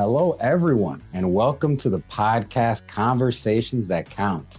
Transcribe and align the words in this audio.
Hello, 0.00 0.34
everyone, 0.40 1.02
and 1.12 1.34
welcome 1.34 1.76
to 1.76 1.90
the 1.90 1.98
podcast 1.98 2.88
Conversations 2.88 3.86
That 3.88 4.08
Count. 4.08 4.56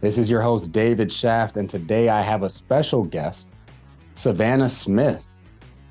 This 0.00 0.16
is 0.16 0.30
your 0.30 0.40
host, 0.40 0.70
David 0.70 1.12
Shaft, 1.12 1.56
and 1.56 1.68
today 1.68 2.10
I 2.10 2.22
have 2.22 2.44
a 2.44 2.48
special 2.48 3.02
guest, 3.02 3.48
Savanna 4.14 4.68
Smith. 4.68 5.24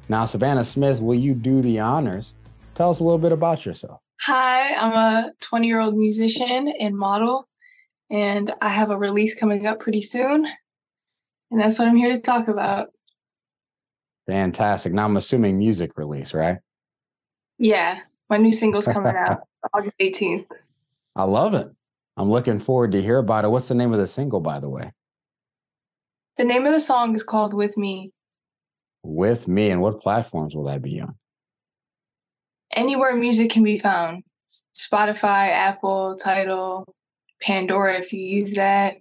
Now, 0.08 0.23
Savanna 0.23 0.63
Smith, 0.63 1.02
will 1.02 1.20
you 1.20 1.34
do 1.34 1.62
the 1.62 1.81
honors? 1.81 2.34
Tell 2.76 2.89
us 2.89 3.02
a 3.02 3.04
little 3.04 3.18
bit 3.18 3.34
about 3.34 3.66
yourself. 3.66 4.00
Hi, 4.21 4.73
I'm 4.76 4.94
a 4.94 5.34
20 5.41 5.67
year 5.67 5.81
old 5.81 5.98
musician 5.98 6.73
and 6.80 6.98
model, 6.98 7.49
and 8.09 8.54
I 8.62 8.70
have 8.70 8.90
a 8.90 8.98
release 8.98 9.38
coming 9.38 9.66
up 9.66 9.81
pretty 9.81 9.99
soon. 9.99 10.48
And 11.52 11.59
that's 11.59 11.77
what 11.77 11.90
I'm 11.90 11.98
here 11.98 12.13
to 12.16 12.22
talk 12.22 12.48
about. 12.48 12.88
Fantastic. 14.27 14.94
Now, 14.94 15.04
I'm 15.04 15.17
assuming 15.17 15.58
music 15.58 15.98
release, 15.98 16.34
right? 16.34 16.59
Yeah, 17.59 17.99
my 18.30 18.38
new 18.38 18.52
single's 18.52 18.88
coming 18.88 19.16
out 19.16 19.41
August 19.73 19.98
18th. 19.99 20.52
I 21.16 21.23
love 21.23 21.54
it. 21.54 21.67
I'm 22.16 22.30
looking 22.30 22.59
forward 22.59 22.91
to 22.94 23.02
hear 23.02 23.17
about 23.20 23.45
it. 23.45 23.50
What's 23.50 23.67
the 23.67 23.76
name 23.76 23.94
of 23.94 24.00
the 24.00 24.08
single, 24.08 24.40
by 24.40 24.59
the 24.59 24.70
way? 24.70 24.91
The 26.38 26.44
name 26.44 26.66
of 26.66 26.72
the 26.72 26.80
song 26.80 27.16
is 27.16 27.23
called 27.23 27.53
With 27.53 27.77
Me. 27.77 28.12
With 29.03 29.48
Me. 29.48 29.70
And 29.70 29.81
what 29.81 30.02
platforms 30.02 30.55
will 30.55 30.66
that 30.66 30.81
be 30.81 31.00
on? 31.00 31.16
Anywhere 32.72 33.16
music 33.16 33.50
can 33.50 33.63
be 33.63 33.80
found 33.80 34.23
Spotify, 34.78 35.50
Apple, 35.50 36.16
Tidal, 36.16 36.94
Pandora, 37.41 37.98
if 37.98 38.14
you 38.14 38.20
use 38.20 38.53
that. 38.53 38.98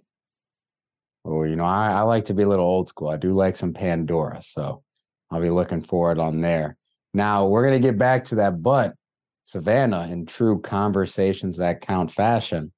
Oh, 1.25 1.43
you 1.43 1.55
know, 1.55 1.65
I, 1.65 1.91
I 1.91 2.01
like 2.01 2.25
to 2.25 2.33
be 2.33 2.43
a 2.43 2.47
little 2.47 2.65
old 2.65 2.87
school. 2.87 3.09
I 3.09 3.17
do 3.17 3.33
like 3.33 3.57
some 3.57 3.73
Pandora. 3.73 4.41
So 4.41 4.83
I'll 5.29 5.41
be 5.41 5.49
looking 5.49 5.81
forward 5.81 6.19
on 6.19 6.41
there. 6.41 6.77
Now, 7.13 7.47
we're 7.47 7.67
going 7.67 7.81
to 7.81 7.87
get 7.87 7.97
back 7.97 8.25
to 8.25 8.35
that, 8.35 8.61
but 8.63 8.93
Savanna, 9.47 10.09
in 10.11 10.25
true 10.25 10.59
conversations 10.59 11.55
that 11.55 11.79
count 11.79 12.11
fashion, 12.11 12.73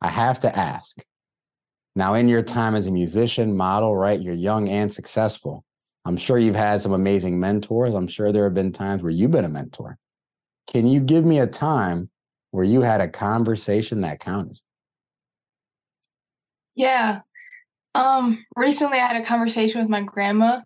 I 0.00 0.08
have 0.08 0.40
to 0.40 0.58
ask. 0.58 0.96
Now, 1.94 2.14
in 2.14 2.28
your 2.28 2.42
time 2.42 2.74
as 2.74 2.86
a 2.86 2.90
musician, 2.90 3.54
model, 3.54 3.94
right? 3.94 4.18
You're 4.18 4.34
young 4.34 4.70
and 4.70 4.92
successful. 4.92 5.64
I'm 6.06 6.16
sure 6.16 6.38
you've 6.38 6.54
had 6.54 6.80
some 6.80 6.94
amazing 6.94 7.38
mentors. 7.38 7.94
I'm 7.94 8.08
sure 8.08 8.32
there 8.32 8.44
have 8.44 8.54
been 8.54 8.72
times 8.72 9.02
where 9.02 9.12
you've 9.12 9.32
been 9.32 9.44
a 9.44 9.50
mentor. 9.50 9.98
Can 10.66 10.86
you 10.86 11.00
give 11.00 11.26
me 11.26 11.40
a 11.40 11.46
time 11.46 12.08
where 12.52 12.64
you 12.64 12.80
had 12.80 13.02
a 13.02 13.08
conversation 13.08 14.00
that 14.00 14.18
counted? 14.18 14.58
Yeah. 16.74 17.20
Um, 17.94 18.46
recently 18.56 18.98
I 18.98 19.08
had 19.08 19.20
a 19.20 19.26
conversation 19.26 19.82
with 19.82 19.90
my 19.90 20.02
grandma 20.02 20.60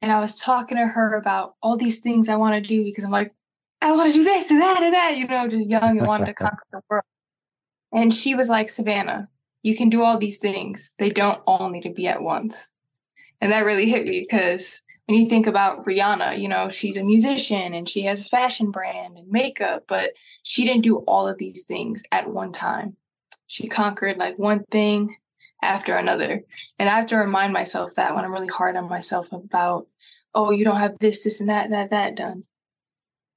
and 0.00 0.12
I 0.12 0.20
was 0.20 0.38
talking 0.38 0.76
to 0.76 0.86
her 0.86 1.16
about 1.16 1.54
all 1.62 1.76
these 1.76 1.98
things 1.98 2.28
I 2.28 2.36
want 2.36 2.62
to 2.62 2.68
do 2.68 2.84
because 2.84 3.02
I'm 3.02 3.10
like, 3.10 3.32
I 3.80 3.92
want 3.92 4.12
to 4.12 4.18
do 4.18 4.24
this 4.24 4.50
and 4.50 4.60
that 4.60 4.82
and 4.82 4.94
that, 4.94 5.16
you 5.16 5.26
know, 5.26 5.48
just 5.48 5.68
young 5.68 5.98
and 5.98 6.06
wanted 6.06 6.26
to 6.26 6.34
conquer 6.34 6.64
the 6.72 6.80
world. 6.88 7.04
And 7.92 8.12
she 8.12 8.34
was 8.34 8.48
like, 8.48 8.68
Savanna, 8.68 9.28
you 9.62 9.76
can 9.76 9.88
do 9.88 10.02
all 10.02 10.18
these 10.18 10.38
things. 10.38 10.92
They 10.98 11.10
don't 11.10 11.40
all 11.46 11.70
need 11.70 11.82
to 11.82 11.90
be 11.90 12.06
at 12.06 12.22
once. 12.22 12.72
And 13.40 13.52
that 13.52 13.64
really 13.64 13.88
hit 13.88 14.06
me 14.06 14.20
because 14.20 14.82
when 15.06 15.18
you 15.20 15.28
think 15.28 15.46
about 15.46 15.84
Rihanna, 15.84 16.38
you 16.40 16.48
know, 16.48 16.70
she's 16.70 16.96
a 16.96 17.04
musician 17.04 17.74
and 17.74 17.88
she 17.88 18.02
has 18.02 18.22
a 18.22 18.28
fashion 18.28 18.70
brand 18.70 19.18
and 19.18 19.28
makeup, 19.28 19.84
but 19.86 20.12
she 20.42 20.64
didn't 20.64 20.82
do 20.82 20.98
all 21.00 21.28
of 21.28 21.38
these 21.38 21.66
things 21.66 22.02
at 22.10 22.30
one 22.30 22.52
time. 22.52 22.96
She 23.46 23.68
conquered 23.68 24.16
like 24.16 24.38
one 24.38 24.64
thing 24.70 25.16
after 25.62 25.94
another. 25.96 26.42
And 26.78 26.88
I 26.88 26.92
have 26.92 27.06
to 27.08 27.16
remind 27.16 27.52
myself 27.52 27.94
that 27.96 28.14
when 28.14 28.24
I'm 28.24 28.32
really 28.32 28.48
hard 28.48 28.76
on 28.76 28.88
myself 28.88 29.30
about, 29.32 29.86
oh, 30.34 30.50
you 30.50 30.64
don't 30.64 30.78
have 30.78 30.98
this, 30.98 31.22
this, 31.22 31.40
and 31.40 31.48
that, 31.48 31.70
that, 31.70 31.90
that 31.90 32.16
done. 32.16 32.44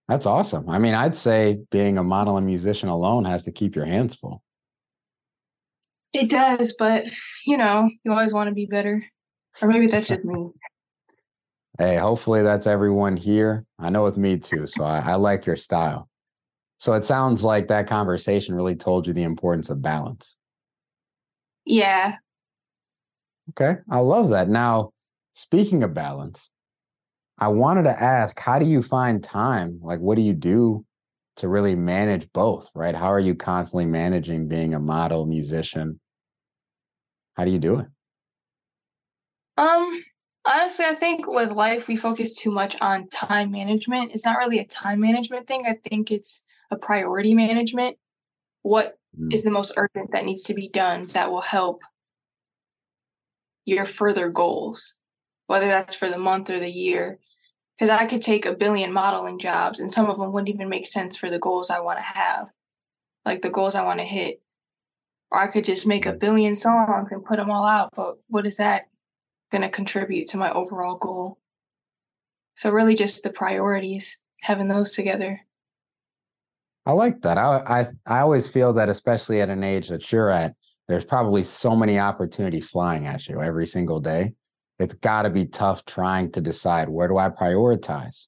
That's 0.08 0.26
awesome. 0.26 0.70
I 0.70 0.80
mean, 0.80 0.94
I'd 0.94 1.16
say 1.16 1.60
being 1.70 1.98
a 1.98 2.04
model 2.04 2.38
and 2.38 2.46
musician 2.46 2.90
alone 2.90 3.26
has 3.26 3.44
to 3.44 3.52
keep 3.52 3.76
your 3.76 3.86
hands 3.86 4.16
full. 4.16 4.42
It 6.14 6.30
does, 6.30 6.76
but 6.80 7.08
you 7.46 7.58
know, 7.58 7.90
you 8.04 8.12
always 8.12 8.34
want 8.34 8.48
to 8.48 8.54
be 8.54 8.66
better. 8.66 9.04
Or 9.62 9.68
maybe 9.68 9.88
that's 9.88 10.08
just 10.08 10.24
me. 10.24 10.50
Hey, 11.80 11.98
hopefully 11.98 12.42
that's 12.42 12.66
everyone 12.66 13.16
here. 13.18 13.64
I 13.78 13.92
know 13.92 14.04
with 14.04 14.18
me 14.18 14.40
too. 14.40 14.66
So 14.66 14.84
I, 14.84 14.98
I 14.98 15.14
like 15.14 15.46
your 15.46 15.58
style. 15.58 16.10
So 16.80 16.94
it 16.94 17.04
sounds 17.04 17.44
like 17.44 17.68
that 17.68 17.88
conversation 17.88 18.56
really 18.56 18.76
told 18.76 19.06
you 19.06 19.14
the 19.14 19.22
importance 19.22 19.70
of 19.70 19.80
balance. 19.80 20.38
Yeah. 21.66 22.16
Okay. 23.52 23.80
I 23.92 24.00
love 24.00 24.30
that. 24.30 24.50
Now, 24.50 24.92
speaking 25.34 25.84
of 25.84 25.94
balance, 25.94 26.50
I 27.40 27.50
wanted 27.50 27.84
to 27.84 28.02
ask 28.02 28.40
how 28.40 28.58
do 28.58 28.66
you 28.66 28.82
find 28.82 29.24
time? 29.24 29.80
Like, 29.82 30.00
what 30.00 30.16
do 30.16 30.22
you 30.24 30.34
do 30.34 30.86
to 31.38 31.48
really 31.48 31.76
manage 31.76 32.28
both, 32.34 32.70
right? 32.74 32.96
How 32.96 33.08
are 33.08 33.20
you 33.20 33.36
constantly 33.36 33.86
managing 33.86 34.48
being 34.48 34.74
a 34.74 34.80
model, 34.80 35.26
musician? 35.28 36.00
How 37.36 37.46
do 37.46 37.52
you 37.52 37.60
do 37.60 37.80
it? 37.80 37.86
Um, 39.58 40.04
honestly, 40.46 40.86
I 40.86 40.96
think 40.96 41.28
with 41.28 41.52
life, 41.52 41.88
we 41.88 41.96
focus 41.96 42.36
too 42.36 42.52
much 42.52 42.76
on 42.82 43.08
time 43.10 43.52
management. 43.52 44.12
It's 44.14 44.26
not 44.26 44.40
really 44.40 44.58
a 44.58 44.66
time 44.66 45.00
management 45.00 45.48
thing. 45.48 45.66
I 45.68 45.78
think 45.88 46.12
it's 46.12 46.44
a 46.72 46.78
priority 46.78 47.36
management. 47.36 47.98
What 48.64 48.98
mm. 49.20 49.32
is 49.32 49.44
the 49.44 49.52
most 49.52 49.74
urgent 49.78 50.12
that 50.12 50.26
needs 50.26 50.44
to 50.44 50.56
be 50.56 50.70
done 50.70 51.04
that 51.14 51.32
will 51.32 51.42
help 51.42 51.82
your 53.66 53.86
further 53.86 54.30
goals, 54.30 54.96
whether 55.46 55.68
that's 55.68 55.94
for 55.94 56.10
the 56.10 56.18
month 56.18 56.50
or 56.50 56.60
the 56.60 56.72
year? 56.72 57.20
Because 57.78 57.90
I 57.90 58.06
could 58.06 58.22
take 58.22 58.46
a 58.46 58.56
billion 58.56 58.92
modeling 58.92 59.40
jobs 59.40 59.80
and 59.80 59.92
some 59.92 60.10
of 60.10 60.18
them 60.18 60.32
wouldn't 60.32 60.50
even 60.50 60.70
make 60.70 60.88
sense 60.88 61.16
for 61.16 61.30
the 61.30 61.40
goals 61.40 61.70
I 61.70 61.80
want 61.80 62.00
to 62.00 62.04
have, 62.04 62.50
like 63.26 63.42
the 63.42 63.50
goals 63.50 63.76
I 63.76 63.84
want 63.84 64.00
to 64.00 64.06
hit. 64.06 64.42
Or 65.30 65.40
I 65.40 65.48
could 65.48 65.66
just 65.66 65.86
make 65.86 66.06
a 66.06 66.14
billion 66.14 66.56
songs 66.56 67.10
and 67.12 67.26
put 67.26 67.38
them 67.38 67.52
all 67.52 67.66
out, 67.66 67.94
but 67.96 68.16
what 68.28 68.48
is 68.48 68.58
that 68.58 68.88
going 69.52 69.62
to 69.62 69.70
contribute 69.70 70.28
to 70.30 70.38
my 70.38 70.52
overall 70.52 70.98
goal? 70.98 71.38
So, 72.56 72.72
really, 72.72 72.96
just 72.96 73.24
the 73.24 73.30
priorities, 73.30 74.20
having 74.42 74.70
those 74.70 74.94
together. 74.94 75.42
I 76.86 76.94
like 76.94 77.22
that. 77.22 77.38
I, 77.38 77.62
I 77.68 77.88
I 78.18 78.20
always 78.22 78.48
feel 78.48 78.72
that, 78.74 78.88
especially 78.88 79.42
at 79.42 79.50
an 79.50 79.64
age 79.64 79.90
that 79.90 80.12
you're 80.12 80.32
at, 80.32 80.56
there's 80.88 81.04
probably 81.04 81.44
so 81.44 81.76
many 81.76 82.00
opportunities 82.00 82.66
flying 82.66 83.06
at 83.06 83.28
you 83.28 83.42
every 83.42 83.68
single 83.68 84.00
day 84.00 84.34
it's 84.80 84.94
got 84.96 85.24
to 85.24 85.30
be 85.30 85.46
tough 85.46 85.86
trying 85.86 86.32
to 86.32 86.42
decide 86.42 86.90
where 86.90 87.08
do 87.08 87.18
I 87.18 87.30
prioritize? 87.30 88.28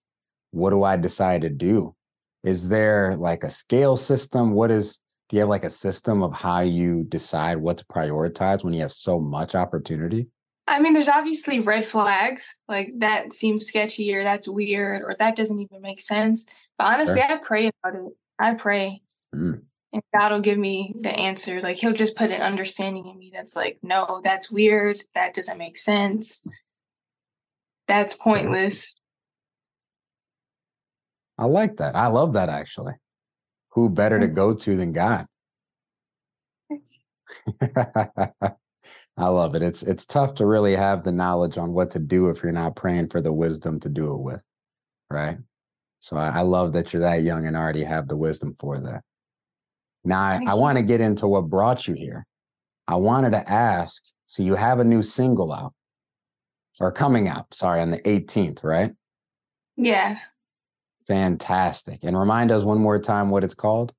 What 0.52 0.72
do 0.72 0.84
I 0.84 0.98
decide 0.98 1.42
to 1.42 1.50
do? 1.50 1.96
Is 2.44 2.70
there 2.70 3.16
like 3.18 3.44
a 3.44 3.52
scale 3.52 3.98
system? 3.98 4.54
What 4.54 4.72
is, 4.72 5.00
do 5.30 5.36
you 5.36 5.42
have 5.42 5.50
like 5.50 5.66
a 5.66 5.70
system 5.70 6.24
of 6.24 6.34
how 6.34 6.62
you 6.62 7.06
decide 7.10 7.58
what 7.58 7.78
to 7.78 7.86
prioritize 7.86 8.64
when 8.64 8.74
you 8.74 8.82
have 8.82 8.94
so 8.94 9.20
much 9.20 9.56
opportunity? 9.56 10.28
I 10.68 10.80
mean, 10.80 10.94
there's 10.94 11.10
obviously 11.10 11.60
red 11.60 11.86
flags, 11.86 12.60
like 12.68 12.92
that 12.98 13.34
seems 13.34 13.66
sketchy 13.66 14.16
or 14.16 14.24
that's 14.24 14.48
weird 14.48 15.02
or 15.02 15.16
that 15.18 15.36
doesn't 15.36 15.60
even 15.60 15.82
make 15.82 16.00
sense. 16.00 16.46
But 16.78 16.94
honestly, 16.94 17.22
sure. 17.22 17.32
I 17.32 17.38
pray 17.38 17.72
about 17.84 18.00
it. 18.00 18.14
I 18.40 18.54
pray. 18.54 19.02
Mm 19.36 19.62
and 19.94 20.04
God 20.18 20.32
will 20.32 20.42
give 20.42 20.58
me 20.58 20.94
the 21.00 21.10
answer. 21.10 21.62
Like 21.62 21.78
he'll 21.78 21.94
just 21.94 22.16
put 22.16 22.32
an 22.32 22.42
understanding 22.42 23.08
in 23.08 23.18
me 23.18 23.32
that's 23.34 23.56
like, 23.56 23.80
no, 23.82 24.22
that's 24.24 24.52
weird. 24.52 25.02
That 25.16 25.34
doesn't 25.34 25.58
make 25.58 25.78
sense. 25.78 26.46
That's 27.88 28.16
pointless. 28.16 29.00
I 31.38 31.46
like 31.46 31.78
that. 31.78 31.96
I 31.96 32.08
love 32.08 32.34
that 32.34 32.50
actually. 32.50 32.94
Who 33.74 33.90
better 33.90 34.20
to 34.20 34.28
go 34.28 34.54
to 34.54 34.78
than 34.78 34.94
God? 34.94 35.26
I 39.18 39.28
love 39.28 39.56
it. 39.56 39.62
It's 39.62 39.84
it's 39.84 40.06
tough 40.06 40.36
to 40.36 40.46
really 40.46 40.76
have 40.76 41.04
the 41.04 41.12
knowledge 41.12 41.58
on 41.58 41.74
what 41.74 41.92
to 41.92 42.00
do 42.00 42.30
if 42.30 42.42
you're 42.44 42.52
not 42.52 42.76
praying 42.76 43.10
for 43.10 43.22
the 43.22 43.34
wisdom 43.34 43.80
to 43.82 43.90
do 43.90 44.14
it 44.14 44.20
with, 44.20 44.44
right? 45.10 45.38
So 46.02 46.16
I, 46.16 46.30
I 46.30 46.42
love 46.42 46.74
that 46.74 46.94
you're 46.94 47.02
that 47.02 47.24
young 47.24 47.46
and 47.46 47.56
already 47.56 47.84
have 47.84 48.08
the 48.08 48.18
wisdom 48.18 48.56
for 48.60 48.80
that. 48.80 49.04
Now, 50.04 50.22
I, 50.22 50.40
I 50.48 50.54
want 50.56 50.78
to 50.78 50.84
get 50.84 51.02
into 51.02 51.28
what 51.28 51.50
brought 51.50 51.88
you 51.88 51.94
here. 51.94 52.26
I 52.88 52.96
wanted 52.96 53.32
to 53.32 53.50
ask 53.50 54.02
so 54.28 54.44
you 54.44 54.56
have 54.56 54.80
a 54.80 54.84
new 54.84 55.04
single 55.04 55.52
out 55.52 55.74
or 56.80 56.92
coming 56.92 57.28
out, 57.28 57.54
sorry, 57.54 57.82
on 57.82 57.92
the 57.92 58.00
18th, 58.00 58.64
right? 58.64 58.92
Yeah. 59.76 60.20
Fantastic. 61.08 62.04
And 62.04 62.18
remind 62.18 62.52
us 62.52 62.64
one 62.64 62.80
more 62.80 63.00
time 63.00 63.30
what 63.30 63.44
it's 63.44 63.54
called. 63.54 63.94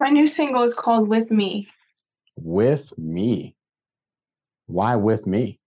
My 0.00 0.10
new 0.10 0.26
single 0.26 0.62
is 0.62 0.74
called 0.74 1.08
With 1.08 1.30
Me. 1.30 1.68
With 2.36 2.96
Me. 2.96 3.56
Why 4.66 4.96
with 4.96 5.26
me? 5.26 5.58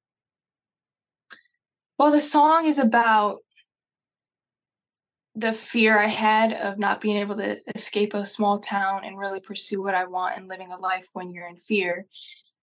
Well, 1.97 2.11
the 2.11 2.21
song 2.21 2.65
is 2.65 2.77
about 2.77 3.39
the 5.35 5.53
fear 5.53 5.97
I 5.97 6.07
had 6.07 6.53
of 6.53 6.77
not 6.77 7.01
being 7.01 7.17
able 7.17 7.37
to 7.37 7.57
escape 7.73 8.13
a 8.13 8.25
small 8.25 8.59
town 8.59 9.03
and 9.05 9.17
really 9.17 9.39
pursue 9.39 9.81
what 9.81 9.95
I 9.95 10.05
want 10.05 10.37
and 10.37 10.47
living 10.47 10.71
a 10.71 10.77
life 10.77 11.07
when 11.13 11.31
you're 11.31 11.47
in 11.47 11.57
fear. 11.57 12.05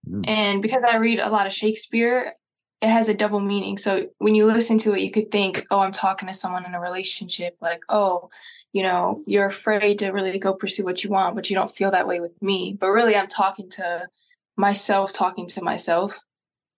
Mm. 0.09 0.29
And 0.29 0.63
because 0.63 0.83
I 0.87 0.97
read 0.97 1.19
a 1.19 1.31
lot 1.31 1.47
of 1.47 1.53
Shakespeare, 1.53 2.35
it 2.81 2.89
has 2.89 3.09
a 3.09 3.15
double 3.15 3.41
meaning. 3.41 3.79
So 3.79 4.09
when 4.19 4.35
you 4.35 4.47
listen 4.47 4.79
to 4.79 4.95
it, 4.95 5.01
you 5.01 5.11
could 5.11 5.31
think, 5.31 5.65
oh, 5.71 5.81
I'm 5.81 5.93
talking 5.93 6.29
to 6.29 6.35
someone 6.35 6.65
in 6.65 6.75
a 6.75 6.81
relationship. 6.81 7.57
Like, 7.61 7.81
oh, 7.89 8.31
you 8.73 8.83
know, 8.83 9.21
you're 9.27 9.47
afraid 9.47 9.99
to 10.01 10.11
really 10.11 10.39
go 10.39 10.53
pursue 10.53 10.85
what 10.85 11.03
you 11.03 11.11
want, 11.11 11.35
but 11.35 11.49
you 11.49 11.57
don't 11.57 11.71
feel 11.71 11.91
that 11.91 12.07
way 12.07 12.21
with 12.21 12.41
me. 12.43 12.77
But 12.79 12.91
really, 12.91 13.17
I'm 13.17 13.29
talking 13.29 13.69
to 13.71 14.09
myself, 14.57 15.13
talking 15.13 15.47
to 15.49 15.63
myself, 15.63 16.21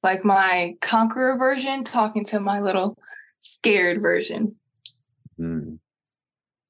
like 0.02 0.24
my 0.24 0.76
conqueror 0.80 1.36
version, 1.36 1.84
talking 1.84 2.24
to 2.26 2.40
my 2.40 2.60
little 2.60 2.96
scared 3.38 4.00
version. 4.00 4.56
Hmm. 5.40 5.76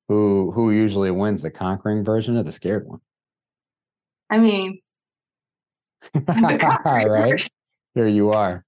Who 0.09 0.53
who 0.53 0.71
usually 0.71 1.11
wins, 1.11 1.43
the 1.43 1.51
conquering 1.51 2.05
version 2.05 2.37
or 2.37 2.45
the 2.45 2.53
scared 2.53 2.87
one? 2.87 3.01
I 4.31 4.39
mean, 4.39 4.79
right 6.29 7.49
here 7.97 8.07
you 8.07 8.31
are. 8.31 8.65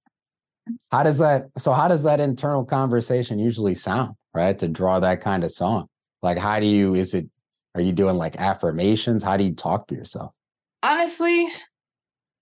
How 0.91 1.03
does 1.03 1.19
that? 1.19 1.45
So 1.57 1.71
how 1.71 1.87
does 1.87 2.03
that 2.03 2.19
internal 2.19 2.65
conversation 2.65 3.39
usually 3.39 3.75
sound? 3.75 4.15
Right 4.33 4.59
to 4.59 4.67
draw 4.67 4.99
that 4.99 5.21
kind 5.21 5.45
of 5.45 5.51
song. 5.51 5.87
Like, 6.21 6.37
how 6.37 6.59
do 6.59 6.65
you? 6.65 6.95
Is 6.95 7.13
it? 7.13 7.27
Are 7.75 7.81
you 7.81 7.93
doing 7.93 8.17
like 8.17 8.35
affirmations? 8.35 9.23
How 9.23 9.37
do 9.37 9.45
you 9.45 9.55
talk 9.55 9.87
to 9.87 9.95
yourself? 9.95 10.33
Honestly, 10.81 11.47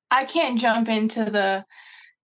I 0.10 0.26
can't 0.26 0.60
jump 0.60 0.90
into 0.90 1.26
the 1.26 1.64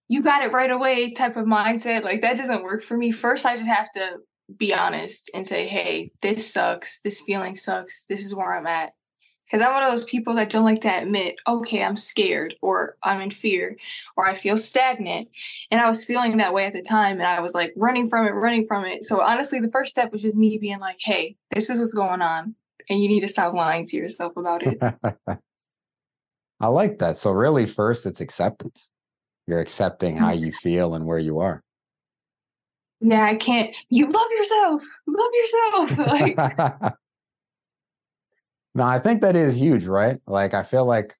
you 0.09 0.23
got 0.23 0.43
it 0.43 0.51
right 0.51 0.71
away 0.71 1.11
type 1.11 1.37
of 1.37 1.45
mindset. 1.45 2.03
Like 2.03 2.21
that 2.21 2.37
doesn't 2.37 2.63
work 2.63 2.83
for 2.83 2.97
me. 2.97 3.11
First, 3.11 3.45
I 3.45 3.55
just 3.55 3.67
have 3.67 3.91
to 3.95 4.17
be 4.55 4.73
honest 4.73 5.29
and 5.33 5.45
say, 5.45 5.67
hey, 5.67 6.11
this 6.21 6.53
sucks. 6.53 6.99
This 7.01 7.19
feeling 7.19 7.55
sucks. 7.55 8.05
This 8.05 8.25
is 8.25 8.33
where 8.33 8.55
I'm 8.55 8.67
at. 8.67 8.93
Because 9.45 9.65
I'm 9.65 9.73
one 9.73 9.83
of 9.83 9.91
those 9.91 10.03
people 10.03 10.35
that 10.35 10.49
don't 10.49 10.65
like 10.65 10.81
to 10.81 10.89
admit, 10.89 11.35
okay, 11.47 11.81
I'm 11.81 11.95
scared 11.95 12.55
or 12.61 12.97
I'm 13.01 13.21
in 13.21 13.31
fear 13.31 13.77
or 14.17 14.27
I 14.27 14.33
feel 14.33 14.57
stagnant. 14.57 15.29
And 15.71 15.79
I 15.79 15.87
was 15.87 16.03
feeling 16.03 16.35
that 16.37 16.53
way 16.53 16.65
at 16.65 16.73
the 16.73 16.81
time 16.81 17.19
and 17.19 17.27
I 17.27 17.39
was 17.39 17.53
like 17.53 17.73
running 17.77 18.09
from 18.09 18.27
it, 18.27 18.31
running 18.31 18.67
from 18.67 18.83
it. 18.83 19.05
So 19.05 19.21
honestly, 19.21 19.61
the 19.61 19.69
first 19.69 19.91
step 19.91 20.11
was 20.11 20.21
just 20.21 20.35
me 20.35 20.57
being 20.57 20.79
like, 20.79 20.97
hey, 20.99 21.37
this 21.51 21.69
is 21.69 21.79
what's 21.79 21.93
going 21.93 22.21
on. 22.21 22.55
And 22.89 22.99
you 23.01 23.07
need 23.07 23.21
to 23.21 23.27
stop 23.27 23.53
lying 23.53 23.85
to 23.87 23.97
yourself 23.97 24.35
about 24.35 24.63
it. 24.63 24.77
I 26.59 26.67
like 26.67 26.99
that. 26.99 27.17
So, 27.17 27.31
really, 27.31 27.67
first, 27.67 28.05
it's 28.05 28.21
acceptance. 28.21 28.89
You're 29.45 29.59
accepting 29.59 30.17
how 30.17 30.31
mm-hmm. 30.31 30.45
you 30.45 30.51
feel 30.51 30.95
and 30.95 31.05
where 31.05 31.19
you 31.19 31.39
are. 31.39 31.63
Yeah, 32.99 33.23
I 33.23 33.35
can't. 33.35 33.75
You 33.89 34.07
love 34.07 34.27
yourself. 34.37 34.83
Love 35.07 35.31
yourself. 35.33 36.07
like, 36.07 36.37
no, 38.75 38.83
I 38.83 38.99
think 38.99 39.21
that 39.21 39.35
is 39.35 39.55
huge, 39.55 39.85
right? 39.85 40.17
Like, 40.25 40.53
I 40.53 40.63
feel 40.63 40.85
like 40.85 41.15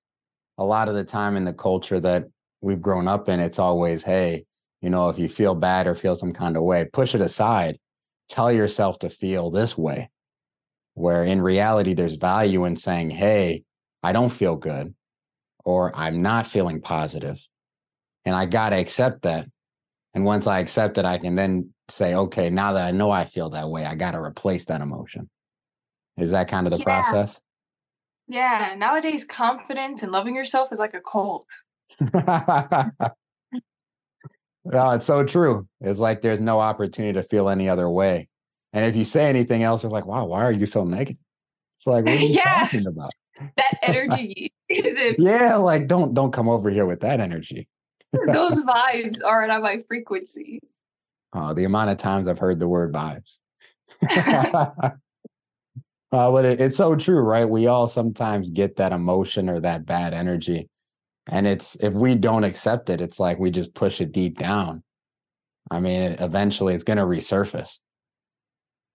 a 0.57 0.65
lot 0.65 0.89
of 0.89 0.95
the 0.95 1.03
time 1.03 1.35
in 1.35 1.45
the 1.45 1.53
culture 1.53 2.00
that 2.00 2.25
we've 2.62 2.81
grown 2.81 3.07
up 3.07 3.29
in, 3.29 3.39
it's 3.39 3.59
always, 3.59 4.01
hey, 4.01 4.45
you 4.81 4.89
know, 4.89 5.09
if 5.09 5.19
you 5.19 5.29
feel 5.29 5.56
bad 5.56 5.88
or 5.88 5.95
feel 5.95 6.15
some 6.15 6.33
kind 6.33 6.57
of 6.57 6.63
way, 6.63 6.85
push 6.91 7.15
it 7.15 7.21
aside. 7.21 7.80
Tell 8.30 8.51
yourself 8.51 9.00
to 9.00 9.09
feel 9.09 9.51
this 9.51 9.77
way. 9.77 10.09
Where 10.95 11.23
in 11.23 11.41
reality, 11.41 11.94
there's 11.94 12.15
value 12.15 12.65
in 12.65 12.75
saying, 12.75 13.12
hey, 13.12 13.63
I 14.03 14.12
don't 14.12 14.30
feel 14.30 14.56
good, 14.56 14.94
or 15.63 15.95
I'm 15.95 16.21
not 16.21 16.47
feeling 16.47 16.81
positive, 16.81 17.39
and 18.25 18.35
I 18.35 18.45
got 18.45 18.69
to 18.69 18.77
accept 18.77 19.23
that. 19.23 19.47
And 20.18 20.25
once 20.25 20.48
I 20.48 20.58
accept 20.58 20.98
it, 20.98 21.06
I 21.06 21.19
can 21.19 21.36
then 21.36 21.72
say, 21.90 22.16
okay, 22.16 22.50
now 22.50 22.74
that 22.74 22.86
I 22.86 22.90
know 22.90 23.12
I 23.12 23.25
feel 23.25 23.52
that 23.52 23.69
way, 23.69 23.86
I 23.86 23.94
got 23.94 24.14
to 24.14 24.19
replace 24.19 24.66
that 24.66 24.81
emotion. 24.81 25.30
Is 26.18 26.31
that 26.31 26.48
kind 26.48 26.66
of 26.66 26.72
the 26.72 26.80
yeah. 26.80 26.84
process? 26.86 27.40
Yeah, 28.28 28.74
nowadays 28.80 29.25
confidence 29.25 30.02
and 30.02 30.12
loving 30.12 30.34
yourself 30.34 30.72
is 30.72 30.80
like 30.80 30.96
a 30.96 31.02
cult. 31.02 31.46
no, 32.02 32.90
it's 34.66 35.06
so 35.06 35.24
true. 35.24 35.68
It's 35.81 36.00
like 36.00 36.24
there's 36.24 36.42
no 36.42 36.60
opportunity 36.62 37.14
to 37.14 37.28
feel 37.28 37.48
any 37.48 37.69
other 37.69 37.88
way. 37.88 38.28
And 38.74 38.88
if 38.88 38.96
you 38.96 39.06
say 39.06 39.30
anything 39.30 39.62
else, 39.62 39.84
it's 39.84 39.94
like, 39.94 40.08
wow, 40.08 40.25
why 40.25 40.42
are 40.42 40.52
you 40.52 40.66
so 40.66 40.84
negative? 40.84 41.22
It's 41.78 41.86
like, 41.86 42.06
what 42.06 42.16
are 42.16 42.18
you 42.18 42.30
yeah. 42.30 42.62
talking 42.64 42.88
about? 42.88 43.12
That 43.56 43.78
energy. 43.84 44.52
yeah, 44.69 45.58
like 45.58 45.88
don't 45.88 46.16
don't 46.16 46.34
come 46.34 46.50
over 46.50 46.72
here 46.72 46.88
with 46.88 47.02
that 47.02 47.19
energy. 47.19 47.68
Those 48.34 48.64
vibes 48.64 49.24
aren't 49.25 49.52
on 49.52 49.62
my 49.62 49.84
frequency. 49.88 50.60
Oh, 51.34 51.54
the 51.54 51.66
amount 51.66 51.90
of 51.90 51.98
times 51.98 52.28
I've 52.28 52.40
heard 52.40 52.60
the 52.60 52.68
word 52.68 52.94
vibes. 52.94 53.38
Uh, 56.12 56.31
but 56.31 56.46
it, 56.46 56.62
it's 56.62 56.78
so 56.78 56.96
true, 56.96 57.19
right? 57.19 57.50
We 57.50 57.68
all 57.68 57.88
sometimes 57.88 58.50
get 58.50 58.78
that 58.78 58.94
emotion 58.94 59.50
or 59.50 59.60
that 59.60 59.86
bad 59.86 60.14
energy. 60.14 60.69
And 61.28 61.46
it's 61.46 61.75
if 61.81 61.94
we 61.94 62.16
don't 62.16 62.46
accept 62.46 62.90
it, 62.90 63.02
it's 63.02 63.19
like 63.19 63.38
we 63.40 63.52
just 63.52 63.74
push 63.74 64.00
it 64.00 64.14
deep 64.14 64.38
down. 64.38 64.84
I 65.69 65.81
mean, 65.81 66.02
it, 66.02 66.22
eventually 66.22 66.74
it's 66.74 66.86
going 66.86 66.98
to 66.98 67.04
resurface. 67.04 67.80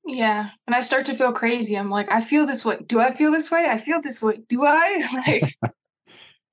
Yeah. 0.06 0.48
And 0.66 0.74
I 0.74 0.80
start 0.80 1.04
to 1.06 1.14
feel 1.14 1.32
crazy. 1.32 1.76
I'm 1.76 1.90
like, 1.90 2.10
I 2.10 2.22
feel 2.22 2.46
this 2.46 2.64
way. 2.64 2.78
Do 2.86 2.98
I 3.00 3.12
feel 3.12 3.30
this 3.30 3.50
way? 3.50 3.66
I 3.68 3.76
feel 3.76 4.00
this 4.00 4.22
way. 4.22 4.40
Do 4.48 4.64
I? 4.64 5.06
like, 5.26 5.74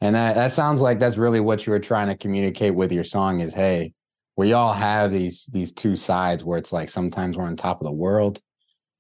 and 0.02 0.16
that, 0.16 0.36
that 0.36 0.54
sounds 0.54 0.82
like 0.82 1.00
that's 1.00 1.18
really 1.18 1.40
what 1.40 1.66
you 1.66 1.72
were 1.72 1.80
trying 1.80 2.08
to 2.08 2.16
communicate 2.18 2.74
with 2.74 2.92
your 2.92 3.04
song 3.04 3.42
is, 3.42 3.54
hey, 3.54 3.94
we 4.38 4.54
all 4.54 4.72
have 4.72 5.12
these 5.12 5.50
these 5.52 5.74
two 5.74 5.98
sides 5.98 6.46
where 6.46 6.58
it's 6.58 6.72
like 6.72 6.90
sometimes 6.90 7.36
we're 7.36 7.44
on 7.44 7.58
top 7.58 7.82
of 7.82 7.86
the 7.86 7.92
world, 7.92 8.40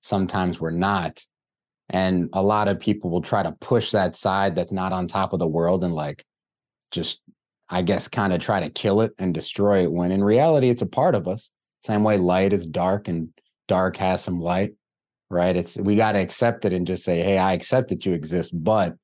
sometimes 0.01 0.59
we're 0.59 0.71
not. 0.71 1.23
And 1.89 2.29
a 2.33 2.43
lot 2.43 2.67
of 2.67 2.79
people 2.79 3.09
will 3.09 3.21
try 3.21 3.41
to 3.41 3.53
push 3.53 3.91
that 3.91 4.15
side 4.15 4.53
that's 4.55 4.73
not 4.73 4.91
on 4.91 5.07
top 5.07 5.33
of 5.33 5.39
the 5.39 5.47
world 5.47 5.83
and 5.83 5.93
like 5.95 6.23
just 6.91 7.21
i 7.69 7.81
guess 7.81 8.07
kind 8.07 8.33
of 8.33 8.41
try 8.41 8.59
to 8.59 8.69
kill 8.69 9.01
it 9.01 9.11
and 9.17 9.33
destroy 9.33 9.83
it 9.83 9.91
when 9.91 10.11
in 10.11 10.23
reality 10.23 10.69
it's 10.69 10.81
a 10.81 10.87
part 10.87 11.15
of 11.15 11.27
us. 11.27 11.49
Same 11.85 12.03
way 12.03 12.17
light 12.17 12.51
is 12.51 12.65
dark 12.65 13.07
and 13.07 13.29
dark 13.67 13.95
has 13.97 14.21
some 14.23 14.39
light 14.39 14.73
right? 15.31 15.55
It's 15.55 15.77
we 15.77 15.95
got 15.95 16.13
to 16.13 16.19
accept 16.19 16.65
it 16.65 16.73
and 16.73 16.85
just 16.85 17.05
say 17.05 17.23
hey 17.23 17.37
i 17.37 17.53
accept 17.53 17.89
that 17.89 18.05
you 18.05 18.13
exist 18.13 18.51
but 18.53 18.95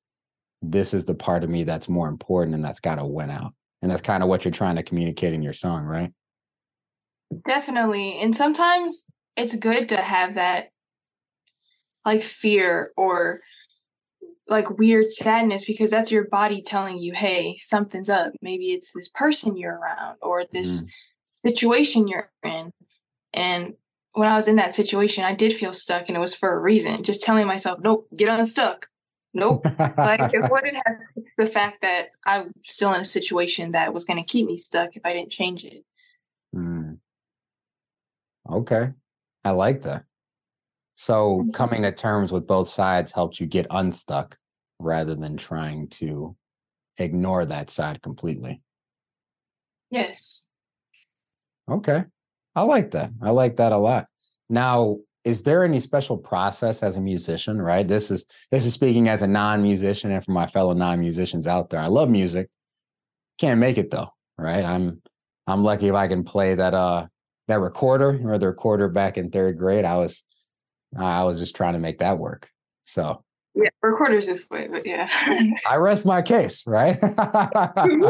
this 0.70 0.94
is 0.94 1.04
the 1.04 1.14
part 1.14 1.44
of 1.44 1.50
me 1.50 1.64
that's 1.64 1.88
more 1.88 2.08
important 2.08 2.54
and 2.54 2.64
that's 2.64 2.80
got 2.80 2.96
to 2.96 3.04
win 3.04 3.30
out 3.30 3.52
and 3.82 3.90
that's 3.90 4.02
kind 4.02 4.22
of 4.22 4.28
what 4.28 4.44
you're 4.44 4.52
trying 4.52 4.76
to 4.76 4.82
communicate 4.82 5.32
in 5.32 5.42
your 5.42 5.52
song 5.52 5.84
right 5.84 6.12
definitely 7.46 8.18
and 8.18 8.34
sometimes 8.34 9.06
it's 9.36 9.56
good 9.56 9.88
to 9.88 9.96
have 9.96 10.34
that 10.36 10.68
like 12.04 12.22
fear 12.22 12.92
or 12.96 13.40
like 14.48 14.78
weird 14.78 15.10
sadness 15.10 15.64
because 15.64 15.90
that's 15.90 16.12
your 16.12 16.28
body 16.28 16.62
telling 16.62 16.98
you, 16.98 17.12
hey, 17.12 17.58
something's 17.60 18.08
up. 18.08 18.32
Maybe 18.40 18.66
it's 18.66 18.92
this 18.92 19.10
person 19.10 19.56
you're 19.56 19.76
around 19.76 20.18
or 20.22 20.44
this 20.52 20.84
mm. 20.84 20.88
situation 21.44 22.06
you're 22.06 22.30
in. 22.44 22.70
And 23.32 23.74
when 24.12 24.28
I 24.28 24.36
was 24.36 24.48
in 24.48 24.56
that 24.56 24.74
situation, 24.74 25.24
I 25.24 25.34
did 25.34 25.52
feel 25.52 25.72
stuck 25.72 26.08
and 26.08 26.16
it 26.16 26.20
was 26.20 26.34
for 26.34 26.56
a 26.56 26.60
reason. 26.60 27.02
Just 27.02 27.24
telling 27.24 27.46
myself, 27.46 27.80
nope, 27.80 28.06
get 28.14 28.28
unstuck. 28.28 28.86
Nope. 29.36 29.66
like 29.98 30.32
it 30.32 30.42
wouldn't 30.50 30.76
have 30.86 30.96
the 31.36 31.46
fact 31.46 31.82
that 31.82 32.08
I'm 32.24 32.54
still 32.64 32.94
in 32.94 33.02
a 33.02 33.04
situation 33.04 33.72
that 33.72 33.92
was 33.92 34.04
going 34.04 34.16
to 34.16 34.24
keep 34.24 34.46
me 34.46 34.56
stuck 34.56 34.96
if 34.96 35.02
I 35.04 35.12
didn't 35.12 35.30
change 35.30 35.64
it. 35.66 35.84
Mm. 36.54 36.96
Okay. 38.50 38.92
I 39.44 39.50
like 39.50 39.82
that. 39.82 40.04
So 40.94 41.46
coming 41.52 41.82
to 41.82 41.92
terms 41.92 42.32
with 42.32 42.46
both 42.46 42.70
sides 42.70 43.12
helped 43.12 43.38
you 43.38 43.46
get 43.46 43.66
unstuck 43.70 44.38
rather 44.78 45.14
than 45.14 45.36
trying 45.36 45.88
to 45.88 46.34
ignore 46.96 47.44
that 47.44 47.68
side 47.68 48.00
completely. 48.00 48.62
Yes. 49.90 50.46
Okay. 51.70 52.04
I 52.54 52.62
like 52.62 52.92
that. 52.92 53.10
I 53.20 53.30
like 53.30 53.56
that 53.56 53.72
a 53.72 53.76
lot. 53.76 54.06
Now, 54.48 54.96
is 55.26 55.42
there 55.42 55.64
any 55.64 55.80
special 55.80 56.16
process 56.16 56.84
as 56.84 56.96
a 56.96 57.00
musician, 57.00 57.60
right? 57.60 57.86
This 57.86 58.12
is 58.12 58.24
this 58.52 58.64
is 58.64 58.72
speaking 58.72 59.08
as 59.08 59.22
a 59.22 59.26
non-musician 59.26 60.12
and 60.12 60.24
for 60.24 60.30
my 60.30 60.46
fellow 60.46 60.72
non-musicians 60.72 61.48
out 61.48 61.68
there. 61.68 61.80
I 61.80 61.88
love 61.88 62.08
music. 62.08 62.48
Can't 63.38 63.58
make 63.58 63.76
it 63.76 63.90
though, 63.90 64.08
right? 64.38 64.64
I'm 64.64 65.02
I'm 65.48 65.64
lucky 65.64 65.88
if 65.88 65.94
I 65.94 66.06
can 66.06 66.22
play 66.22 66.54
that 66.54 66.74
uh 66.74 67.08
that 67.48 67.58
recorder 67.58 68.20
or 68.24 68.38
the 68.38 68.46
recorder 68.46 68.88
back 68.88 69.18
in 69.18 69.32
third 69.32 69.58
grade. 69.58 69.84
I 69.84 69.96
was 69.96 70.22
I 70.96 71.24
was 71.24 71.40
just 71.40 71.56
trying 71.56 71.72
to 71.72 71.80
make 71.80 71.98
that 71.98 72.18
work. 72.18 72.48
So 72.84 73.24
yeah, 73.56 73.70
recorders 73.82 74.28
this 74.28 74.48
way, 74.48 74.68
but 74.70 74.86
yeah. 74.86 75.10
I 75.68 75.74
rest 75.74 76.06
my 76.06 76.22
case, 76.22 76.62
right? 76.68 77.02
uh, 77.02 78.08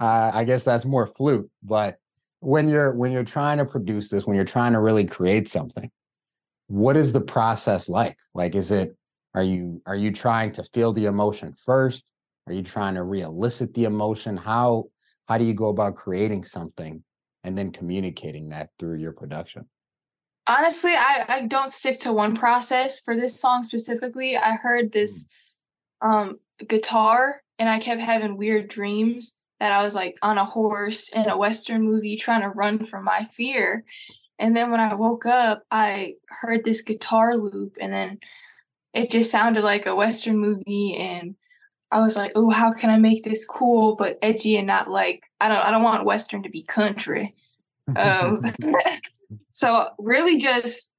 I 0.00 0.44
guess 0.44 0.62
that's 0.62 0.86
more 0.86 1.06
flute, 1.06 1.50
but 1.62 1.98
when 2.40 2.66
you're 2.66 2.94
when 2.94 3.12
you're 3.12 3.24
trying 3.24 3.58
to 3.58 3.66
produce 3.66 4.08
this, 4.08 4.24
when 4.24 4.36
you're 4.36 4.46
trying 4.46 4.72
to 4.72 4.80
really 4.80 5.04
create 5.04 5.48
something, 5.48 5.90
what 6.68 6.96
is 6.96 7.12
the 7.12 7.20
process 7.20 7.88
like? 7.88 8.16
Like, 8.34 8.54
is 8.54 8.70
it 8.70 8.96
are 9.34 9.42
you 9.42 9.82
are 9.86 9.96
you 9.96 10.12
trying 10.12 10.52
to 10.52 10.64
feel 10.64 10.92
the 10.92 11.06
emotion 11.06 11.54
first? 11.64 12.10
Are 12.46 12.52
you 12.52 12.62
trying 12.62 12.94
to 12.94 13.02
re-elicit 13.02 13.74
the 13.74 13.84
emotion? 13.84 14.36
How 14.36 14.84
how 15.26 15.38
do 15.38 15.44
you 15.44 15.54
go 15.54 15.68
about 15.68 15.96
creating 15.96 16.44
something 16.44 17.02
and 17.44 17.56
then 17.56 17.72
communicating 17.72 18.50
that 18.50 18.70
through 18.78 18.98
your 18.98 19.12
production? 19.12 19.66
honestly 20.50 20.92
I, 20.92 21.26
I 21.28 21.40
don't 21.42 21.70
stick 21.70 22.00
to 22.00 22.12
one 22.14 22.34
process 22.34 23.00
for 23.00 23.14
this 23.14 23.38
song 23.38 23.62
specifically 23.62 24.34
i 24.34 24.54
heard 24.54 24.92
this 24.92 25.28
mm. 26.02 26.10
um 26.10 26.38
guitar 26.66 27.42
and 27.58 27.68
i 27.68 27.78
kept 27.78 28.00
having 28.00 28.38
weird 28.38 28.68
dreams 28.68 29.36
that 29.60 29.72
I 29.72 29.82
was 29.82 29.94
like 29.94 30.16
on 30.22 30.38
a 30.38 30.44
horse 30.44 31.08
in 31.10 31.28
a 31.28 31.36
Western 31.36 31.82
movie 31.82 32.16
trying 32.16 32.42
to 32.42 32.48
run 32.48 32.84
from 32.84 33.04
my 33.04 33.24
fear. 33.24 33.84
And 34.38 34.56
then 34.56 34.70
when 34.70 34.80
I 34.80 34.94
woke 34.94 35.26
up, 35.26 35.64
I 35.70 36.14
heard 36.28 36.64
this 36.64 36.82
guitar 36.82 37.36
loop 37.36 37.76
and 37.80 37.92
then 37.92 38.18
it 38.94 39.10
just 39.10 39.30
sounded 39.30 39.64
like 39.64 39.86
a 39.86 39.96
Western 39.96 40.38
movie 40.38 40.96
and 40.96 41.34
I 41.90 42.00
was 42.00 42.16
like, 42.16 42.32
oh, 42.34 42.50
how 42.50 42.72
can 42.72 42.90
I 42.90 42.98
make 42.98 43.24
this 43.24 43.46
cool 43.46 43.96
but 43.96 44.18
edgy 44.22 44.56
and 44.56 44.66
not 44.66 44.90
like 44.90 45.24
I 45.40 45.48
don't 45.48 45.58
I 45.58 45.70
don't 45.70 45.82
want 45.82 46.04
Western 46.04 46.42
to 46.42 46.50
be 46.50 46.62
country. 46.62 47.34
Um, 47.96 48.40
so 49.50 49.88
really 49.98 50.38
just 50.38 50.94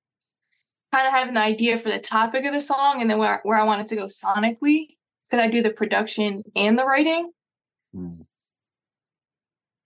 kind 0.94 1.08
of 1.08 1.14
having 1.14 1.36
the 1.36 1.42
idea 1.42 1.78
for 1.78 1.90
the 1.90 2.00
topic 2.00 2.46
of 2.46 2.54
the 2.54 2.62
song 2.62 3.02
and 3.02 3.10
then 3.10 3.20
where, 3.20 3.40
where 3.44 3.60
I 3.60 3.64
wanted 3.64 3.88
to 3.88 3.96
go 3.96 4.06
sonically 4.06 4.88
because 5.30 5.44
I 5.44 5.48
do 5.48 5.62
the 5.62 5.70
production 5.70 6.44
and 6.56 6.78
the 6.78 6.86
writing. 6.86 7.32
Mm. 7.96 8.22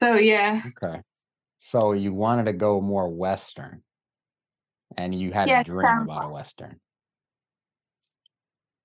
So 0.01 0.15
yeah. 0.15 0.61
Okay. 0.81 1.01
So 1.65 1.93
you 1.93 2.13
wanted 2.13 2.47
to 2.47 2.53
go 2.53 2.81
more 2.81 3.07
Western 3.07 3.83
and 4.97 5.15
you 5.15 5.31
had 5.31 5.47
a 5.49 5.63
dream 5.63 6.01
about 6.03 6.25
a 6.25 6.27
Western. 6.27 6.81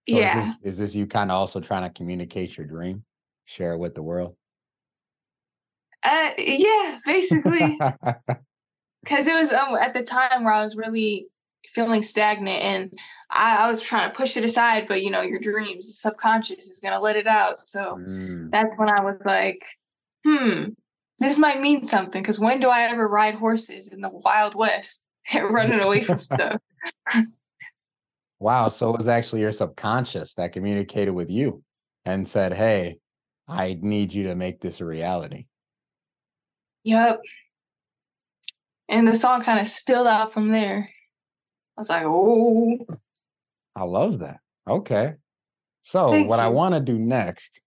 So 0.09 0.17
yeah. 0.17 0.39
Is 0.39 0.47
this, 0.47 0.57
is 0.63 0.79
this 0.79 0.95
you 0.95 1.09
kind 1.09 1.33
of 1.33 1.35
also 1.35 1.59
trying 1.59 1.83
to 1.83 1.91
communicate 1.91 2.57
your 2.57 2.69
dream, 2.69 3.03
share 3.47 3.73
it 3.73 3.79
with 3.79 3.97
the 3.97 4.03
world? 4.05 4.37
Uh, 6.05 6.31
yeah, 6.39 7.01
basically. 7.05 7.79
Because 9.05 9.27
it 9.27 9.35
was 9.35 9.53
um, 9.53 9.77
at 9.77 9.95
the 9.95 10.03
time 10.03 10.45
where 10.45 10.53
I 10.53 10.63
was 10.63 10.77
really 10.77 11.29
feeling 11.67 12.03
stagnant 12.03 12.63
and 12.63 12.93
I, 13.31 13.65
I, 13.65 13.71
was 13.71 13.81
trying 13.81 14.11
to 14.11 14.15
push 14.15 14.37
it 14.37 14.45
aside, 14.45 14.87
but 14.87 15.03
you 15.03 15.11
know, 15.11 15.23
your 15.23 15.39
dreams, 15.39 15.87
the 15.87 15.93
subconscious 15.95 16.67
is 16.67 16.81
gonna 16.81 17.01
let 17.01 17.17
it 17.17 17.27
out. 17.27 17.65
So 17.65 17.97
mm. 17.97 18.51
that's 18.51 18.71
when 18.77 18.91
I 18.91 19.03
was 19.03 19.17
like, 19.25 19.65
hmm, 20.27 20.71
this 21.19 21.39
might 21.39 21.61
mean 21.61 21.85
something 21.85 22.23
because 22.23 22.39
when 22.39 22.61
do 22.61 22.69
I 22.69 22.83
ever 22.83 23.09
ride 23.09 23.35
horses 23.35 23.93
in 23.93 24.01
the 24.01 24.11
Wild 24.11 24.55
West 24.55 25.09
and 25.33 25.53
running 25.53 25.81
away 25.81 26.03
from 26.03 26.19
stuff? 26.19 26.61
wow. 28.39 28.69
So 28.69 28.91
it 28.91 28.99
was 28.99 29.09
actually 29.09 29.41
your 29.41 29.53
subconscious 29.53 30.35
that 30.35 30.53
communicated 30.53 31.13
with 31.13 31.31
you 31.31 31.63
and 32.05 32.27
said, 32.27 32.53
Hey, 32.53 32.99
I 33.49 33.79
need 33.81 34.13
you 34.13 34.25
to 34.25 34.35
make 34.35 34.61
this 34.61 34.81
a 34.81 34.85
reality. 34.85 35.47
Yep. 36.85 37.21
And 38.89 39.07
the 39.07 39.15
song 39.15 39.43
kind 39.43 39.61
of 39.61 39.69
spilled 39.69 40.07
out 40.07 40.33
from 40.33 40.49
there. 40.49 40.89
I 41.77 41.81
was 41.81 41.91
like, 41.91 42.05
oh. 42.05 42.79
I 43.77 43.85
love 43.85 44.21
that. 44.21 44.39
Okay. 44.67 45.15
So, 45.83 46.11
Thank 46.11 46.29
what 46.29 46.39
you. 46.39 46.45
I 46.45 46.49
want 46.49 46.75
to 46.75 46.81
do 46.81 46.99
next 46.99 47.61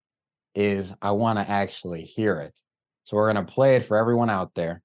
is 0.54 0.94
I 1.02 1.12
want 1.12 1.40
to 1.40 1.50
actually 1.50 2.04
hear 2.04 2.40
it. 2.42 2.54
So, 3.12 3.18
we're 3.18 3.34
going 3.34 3.46
to 3.46 3.52
play 3.52 3.76
it 3.76 3.86
for 3.86 3.98
everyone 3.98 4.30
out 4.30 4.56
there. 4.56 4.82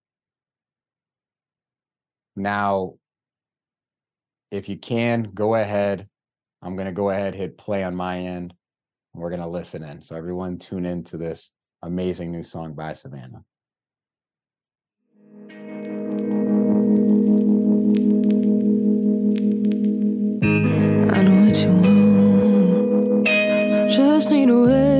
Now, 2.34 2.94
if 4.50 4.68
you 4.68 4.76
can, 4.76 5.30
go 5.32 5.54
ahead. 5.54 6.08
I'm 6.60 6.74
going 6.74 6.88
to 6.88 6.92
go 6.92 7.10
ahead, 7.10 7.36
hit 7.36 7.56
play 7.56 7.84
on 7.84 7.94
my 7.94 8.18
end, 8.18 8.52
and 9.14 9.22
we're 9.22 9.30
going 9.30 9.42
to 9.42 9.46
listen 9.46 9.84
in. 9.84 10.02
So, 10.02 10.16
everyone 10.16 10.58
tune 10.58 10.86
in 10.86 11.04
to 11.04 11.16
this 11.16 11.52
amazing 11.84 12.32
new 12.32 12.42
song 12.42 12.74
by 12.74 12.94
Savanna. 12.94 13.44
just 23.88 24.30
need 24.30 24.50
a 24.50 24.60
way 24.62 24.95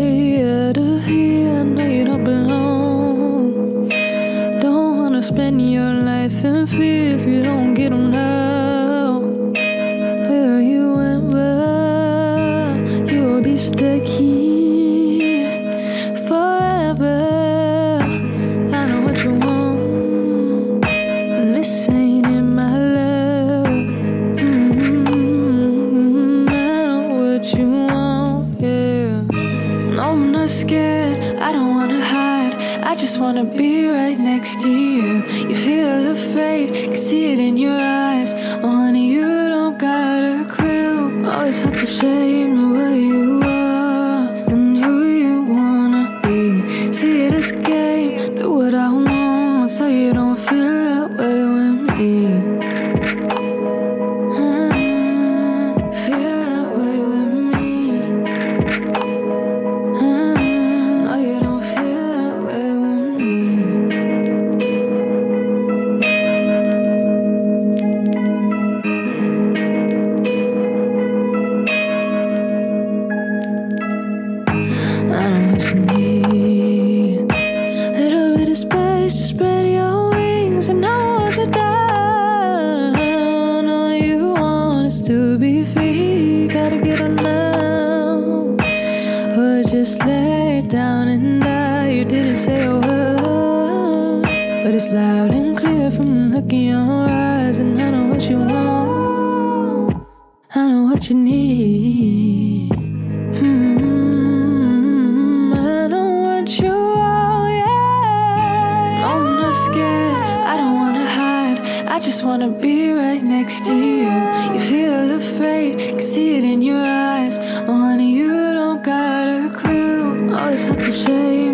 just 112.07 112.23
wanna 112.23 112.49
be 112.49 112.93
right 112.93 113.21
next 113.21 113.67
to 113.67 113.75
you. 113.75 114.13
You 114.55 114.61
feel 114.61 115.17
afraid, 115.17 115.77
can 115.99 116.03
see 116.03 116.39
it 116.39 116.45
in 116.45 116.63
your 116.63 116.85
eyes. 116.87 117.37
Well, 117.67 117.81
honey, 117.81 118.13
you 118.13 118.31
don't 118.31 118.81
got 118.85 119.27
a 119.27 119.51
clue. 119.51 120.33
Always 120.33 120.65
felt 120.65 120.79
the 120.79 120.93
shade 120.93 121.46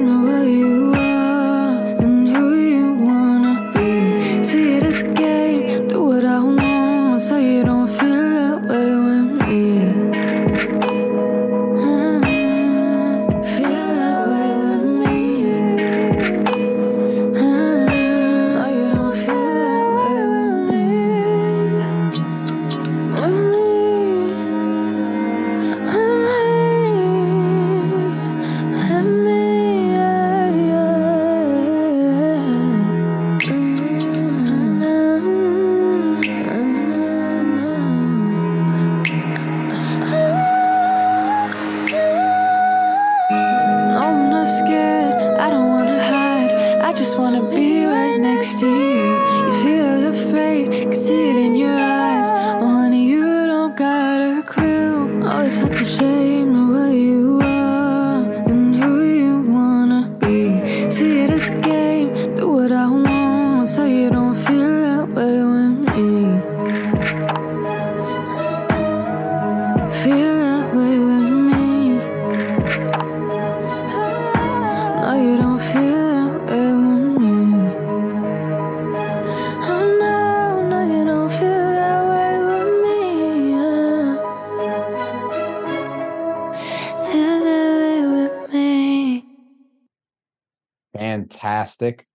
fantastic. 91.02 92.06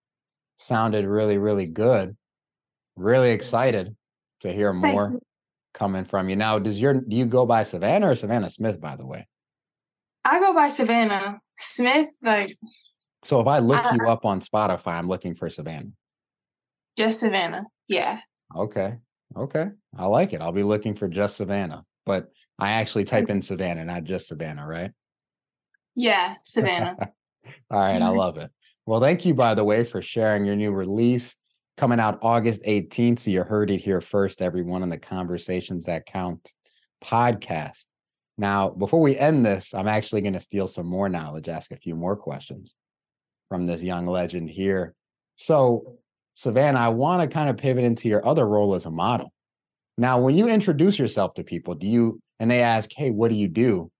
Sounded 0.57 1.05
really, 1.05 1.37
really 1.37 1.65
good. 1.65 2.15
Really 2.95 3.31
excited 3.31 3.95
to 4.41 4.51
hear 4.51 4.71
Thanks. 4.71 4.83
more 4.95 5.19
coming 5.73 6.05
from 6.05 6.29
you. 6.29 6.35
Now, 6.35 6.57
does 6.57 6.79
your 6.79 6.93
do 6.95 7.15
you 7.15 7.25
go 7.25 7.45
by 7.45 7.63
Savanna 7.63 8.09
or 8.09 8.15
Savanna 8.15 8.49
Smith, 8.49 8.79
by 8.81 8.95
the 8.95 9.05
way? 9.05 9.27
I 10.25 10.39
go 10.39 10.53
by 10.53 10.69
Savanna 10.69 11.39
Smith, 11.59 12.09
like 12.23 12.57
So 13.23 13.39
if 13.39 13.47
I 13.47 13.59
look 13.59 13.85
Uh, 13.85 13.93
you 13.95 14.07
up 14.07 14.25
on 14.25 14.41
Spotify, 14.41 14.93
I'm 14.93 15.07
looking 15.07 15.35
for 15.35 15.49
Savanna. 15.49 15.89
just 16.97 17.19
Savanna. 17.19 17.65
Yeah. 17.87 18.19
Okay. 18.55 18.95
Okay. 19.35 19.67
I 19.95 20.05
like 20.07 20.33
it. 20.33 20.41
I'll 20.41 20.51
be 20.51 20.63
looking 20.63 20.95
for 20.95 21.07
just 21.07 21.35
Savanna. 21.35 21.83
But 22.05 22.31
I 22.57 22.71
actually 22.71 23.03
type 23.03 23.29
in 23.29 23.41
Savanna, 23.41 23.85
not 23.85 24.05
just 24.05 24.27
Savanna, 24.27 24.65
right? 24.65 24.91
Yeah, 25.93 26.35
Savanna. 26.43 26.95
All 27.69 27.79
right, 27.79 28.01
I 28.01 28.09
Mhm. 28.09 28.17
love 28.17 28.37
it. 28.37 28.51
Well, 28.87 29.01
thank 29.01 29.25
you, 29.25 29.33
by 29.33 29.53
the 29.53 29.65
way, 29.65 29.83
for 29.83 30.01
sharing 30.01 30.45
your 30.45 30.55
new 30.55 30.71
release 30.71 31.35
coming 31.75 31.99
out 31.99 32.19
August 32.21 32.61
18th. 32.63 33.19
So 33.19 33.31
you 33.31 33.43
heard 33.43 33.69
it 33.69 33.81
here 33.81 33.99
first, 33.99 34.41
everyone, 34.41 34.81
on 34.81 34.87
the 34.87 34.97
Conversations 34.97 35.83
That 35.85 36.05
Count 36.05 36.53
podcast. 37.03 37.83
Now, 38.37 38.69
before 38.69 39.01
we 39.01 39.17
end 39.17 39.45
this, 39.45 39.73
I'm 39.73 39.89
actually 39.89 40.21
going 40.21 40.35
to 40.35 40.39
steal 40.39 40.69
some 40.69 40.85
more 40.85 41.09
knowledge, 41.09 41.49
ask 41.49 41.71
a 41.73 41.75
few 41.75 41.95
more 41.95 42.15
questions 42.15 42.75
from 43.49 43.67
this 43.67 43.83
young 43.83 44.07
legend 44.07 44.49
here. 44.49 44.95
So, 45.35 45.97
Savanna, 46.35 46.79
I 46.79 46.87
want 46.87 47.21
to 47.21 47.27
kind 47.27 47.49
of 47.49 47.57
pivot 47.57 47.83
into 47.83 48.07
your 48.07 48.25
other 48.25 48.47
role 48.47 48.73
as 48.73 48.85
a 48.85 48.89
model. 48.89 49.33
Now, 49.97 50.21
when 50.21 50.33
you 50.33 50.47
introduce 50.47 50.97
yourself 50.97 51.33
to 51.33 51.43
people, 51.43 51.75
do 51.75 51.87
you, 51.87 52.21
and 52.39 52.49
they 52.49 52.61
ask, 52.61 52.89
hey, 52.95 53.11
what 53.11 53.31
do 53.31 53.35
you 53.35 53.49
do? 53.49 53.91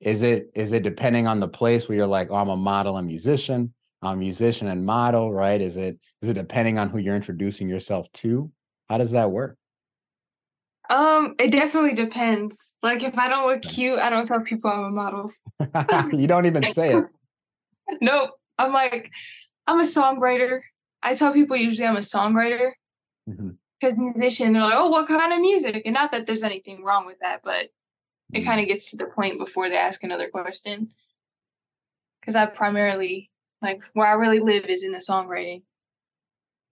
is 0.00 0.22
it 0.22 0.48
is 0.54 0.70
it 0.70 0.84
depending 0.84 1.26
on 1.26 1.40
the 1.40 1.48
place 1.48 1.88
where 1.88 1.98
you're 1.98 2.06
like 2.06 2.28
oh 2.30 2.36
i'm 2.36 2.50
a 2.50 2.56
model 2.56 2.98
and 2.98 3.08
musician 3.08 3.74
i'm 4.02 4.14
a 4.14 4.16
musician 4.16 4.68
and 4.68 4.84
model 4.84 5.32
right 5.32 5.60
is 5.60 5.76
it 5.76 5.98
is 6.22 6.28
it 6.28 6.34
depending 6.34 6.78
on 6.78 6.88
who 6.88 6.98
you're 6.98 7.16
introducing 7.16 7.68
yourself 7.68 8.10
to 8.12 8.50
how 8.88 8.98
does 8.98 9.10
that 9.12 9.30
work 9.30 9.56
um, 10.90 11.34
it 11.38 11.50
definitely 11.52 11.94
depends. 11.94 12.78
Like 12.82 13.02
if 13.02 13.18
I 13.18 13.28
don't 13.28 13.46
look 13.46 13.60
cute, 13.60 13.98
I 13.98 14.08
don't 14.08 14.24
tell 14.24 14.40
people 14.40 14.70
I'm 14.70 14.84
a 14.84 14.90
model. 14.90 15.30
you 16.18 16.26
don't 16.26 16.46
even 16.46 16.72
say 16.72 16.94
it 16.94 17.04
Nope. 18.00 18.30
I'm 18.58 18.72
like, 18.72 19.10
I'm 19.66 19.80
a 19.80 19.84
songwriter. 19.84 20.60
I 21.02 21.14
tell 21.14 21.32
people 21.32 21.56
usually 21.56 21.86
I'm 21.86 21.96
a 21.96 22.00
songwriter 22.00 22.70
because 23.80 23.96
musician, 23.96 24.52
they're 24.52 24.62
like, 24.62 24.74
oh, 24.76 24.88
what 24.88 25.06
kind 25.06 25.32
of 25.32 25.40
music? 25.40 25.82
And 25.84 25.94
not 25.94 26.10
that 26.12 26.26
there's 26.26 26.42
anything 26.42 26.82
wrong 26.82 27.06
with 27.06 27.18
that, 27.20 27.42
but 27.44 27.68
it 28.32 28.42
Mm. 28.42 28.46
kind 28.46 28.60
of 28.60 28.66
gets 28.66 28.90
to 28.90 28.96
the 28.96 29.06
point 29.06 29.38
before 29.38 29.68
they 29.68 29.76
ask 29.76 30.02
another 30.02 30.28
question. 30.28 30.90
Because 32.20 32.34
I 32.34 32.46
primarily, 32.46 33.30
like, 33.62 33.84
where 33.94 34.06
I 34.06 34.12
really 34.14 34.40
live 34.40 34.66
is 34.66 34.82
in 34.84 34.92
the 34.92 34.98
songwriting. 34.98 35.62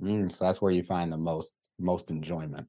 Mm, 0.02 0.30
so 0.30 0.44
that's 0.44 0.60
where 0.60 0.72
you 0.72 0.82
find 0.82 1.12
the 1.12 1.16
most 1.16 1.54
most 1.78 2.10
enjoyment 2.10 2.66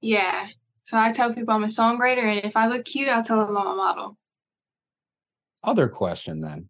Yeah. 0.00 0.48
So 0.82 0.98
I 0.98 1.12
tell 1.12 1.34
people 1.34 1.54
I'm 1.54 1.64
a 1.64 1.66
songwriter, 1.66 2.22
and 2.22 2.44
if 2.44 2.56
I 2.56 2.66
look 2.68 2.84
cute, 2.86 3.08
I'll 3.08 3.24
tell 3.24 3.46
them 3.46 3.56
I'm 3.56 3.66
a 3.66 3.76
model. 3.76 4.16
other 5.64 5.88
question 5.88 6.40
then 6.40 6.68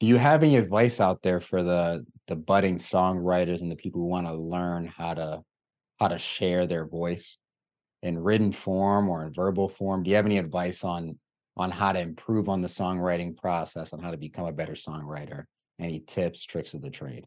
do 0.00 0.06
you 0.06 0.16
have 0.16 0.42
any 0.42 0.56
advice 0.56 1.00
out 1.00 1.22
there 1.22 1.40
for 1.40 1.62
the 1.62 2.04
the 2.26 2.36
budding 2.36 2.78
songwriters 2.78 3.60
and 3.60 3.70
the 3.70 3.76
people 3.76 4.00
who 4.00 4.08
want 4.08 4.26
to 4.26 4.34
learn 4.34 4.86
how 4.86 5.14
to 5.14 5.42
how 5.98 6.08
to 6.08 6.18
share 6.18 6.66
their 6.66 6.86
voice 6.86 7.38
in 8.02 8.18
written 8.18 8.52
form 8.52 9.08
or 9.08 9.24
in 9.26 9.32
verbal 9.32 9.68
form 9.68 10.02
do 10.02 10.10
you 10.10 10.16
have 10.16 10.26
any 10.26 10.38
advice 10.38 10.84
on 10.84 11.18
on 11.56 11.70
how 11.70 11.92
to 11.92 12.00
improve 12.00 12.48
on 12.48 12.60
the 12.60 12.68
songwriting 12.68 13.36
process 13.36 13.92
on 13.92 14.00
how 14.00 14.10
to 14.10 14.16
become 14.16 14.46
a 14.46 14.52
better 14.52 14.74
songwriter 14.74 15.44
any 15.78 16.00
tips 16.00 16.44
tricks 16.44 16.74
of 16.74 16.82
the 16.82 16.90
trade 16.90 17.26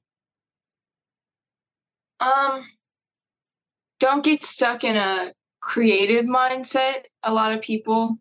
Um, 2.19 2.65
don't 3.99 4.23
get 4.23 4.41
stuck 4.41 4.83
in 4.83 4.95
a 4.95 5.33
creative 5.61 6.25
mindset. 6.25 7.05
A 7.23 7.33
lot 7.33 7.53
of 7.53 7.61
people 7.61 8.17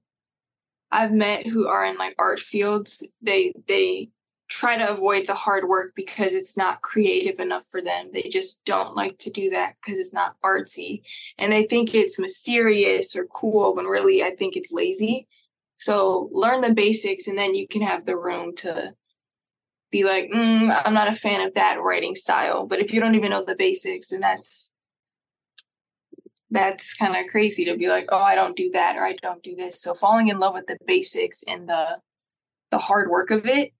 I've 0.90 1.12
met 1.12 1.46
who 1.46 1.66
are 1.66 1.84
in 1.84 1.96
like 1.96 2.14
art 2.18 2.40
fields, 2.40 3.06
they 3.20 3.54
they 3.68 4.10
try 4.48 4.76
to 4.76 4.90
avoid 4.90 5.26
the 5.26 5.34
hard 5.34 5.66
work 5.66 5.92
because 5.96 6.34
it's 6.34 6.58
not 6.58 6.82
creative 6.82 7.40
enough 7.40 7.66
for 7.66 7.80
them. 7.80 8.10
They 8.12 8.28
just 8.30 8.64
don't 8.66 8.94
like 8.94 9.16
to 9.18 9.30
do 9.30 9.48
that 9.50 9.76
because 9.80 9.98
it's 9.98 10.12
not 10.12 10.36
artsy. 10.44 11.00
And 11.38 11.50
they 11.50 11.64
think 11.64 11.94
it's 11.94 12.18
mysterious 12.18 13.16
or 13.16 13.24
cool 13.26 13.74
when 13.74 13.86
really 13.86 14.22
I 14.22 14.36
think 14.36 14.54
it's 14.56 14.70
lazy. 14.70 15.26
So 15.76 16.28
learn 16.32 16.60
the 16.60 16.74
basics 16.74 17.26
and 17.26 17.36
then 17.36 17.54
you 17.54 17.66
can 17.66 17.82
have 17.82 18.06
the 18.06 18.16
room 18.16 18.54
to 18.56 18.94
be 19.90 20.04
like, 20.04 20.30
mm, 20.34 20.82
I'm 20.84 20.94
not 20.94 21.08
a 21.08 21.12
fan 21.12 21.46
of 21.46 21.54
that 21.54 21.80
writing 21.80 22.14
style. 22.14 22.66
But 22.66 22.80
if 22.80 22.92
you 22.92 23.00
don't 23.00 23.14
even 23.14 23.30
know 23.30 23.44
the 23.44 23.54
basics, 23.54 24.10
and 24.10 24.22
that's 24.22 24.74
that's 26.50 26.94
kind 26.94 27.16
of 27.16 27.30
crazy 27.30 27.64
to 27.64 27.76
be 27.76 27.88
like, 27.88 28.06
oh, 28.12 28.18
I 28.18 28.34
don't 28.34 28.56
do 28.56 28.70
that 28.72 28.96
or 28.96 29.04
I 29.04 29.16
don't 29.22 29.42
do 29.42 29.56
this. 29.56 29.80
So 29.80 29.94
falling 29.94 30.28
in 30.28 30.38
love 30.38 30.54
with 30.54 30.66
the 30.66 30.76
basics 30.86 31.42
and 31.48 31.68
the 31.68 31.98
the 32.70 32.78
hard 32.78 33.10
work 33.10 33.30
of 33.30 33.46
it, 33.46 33.72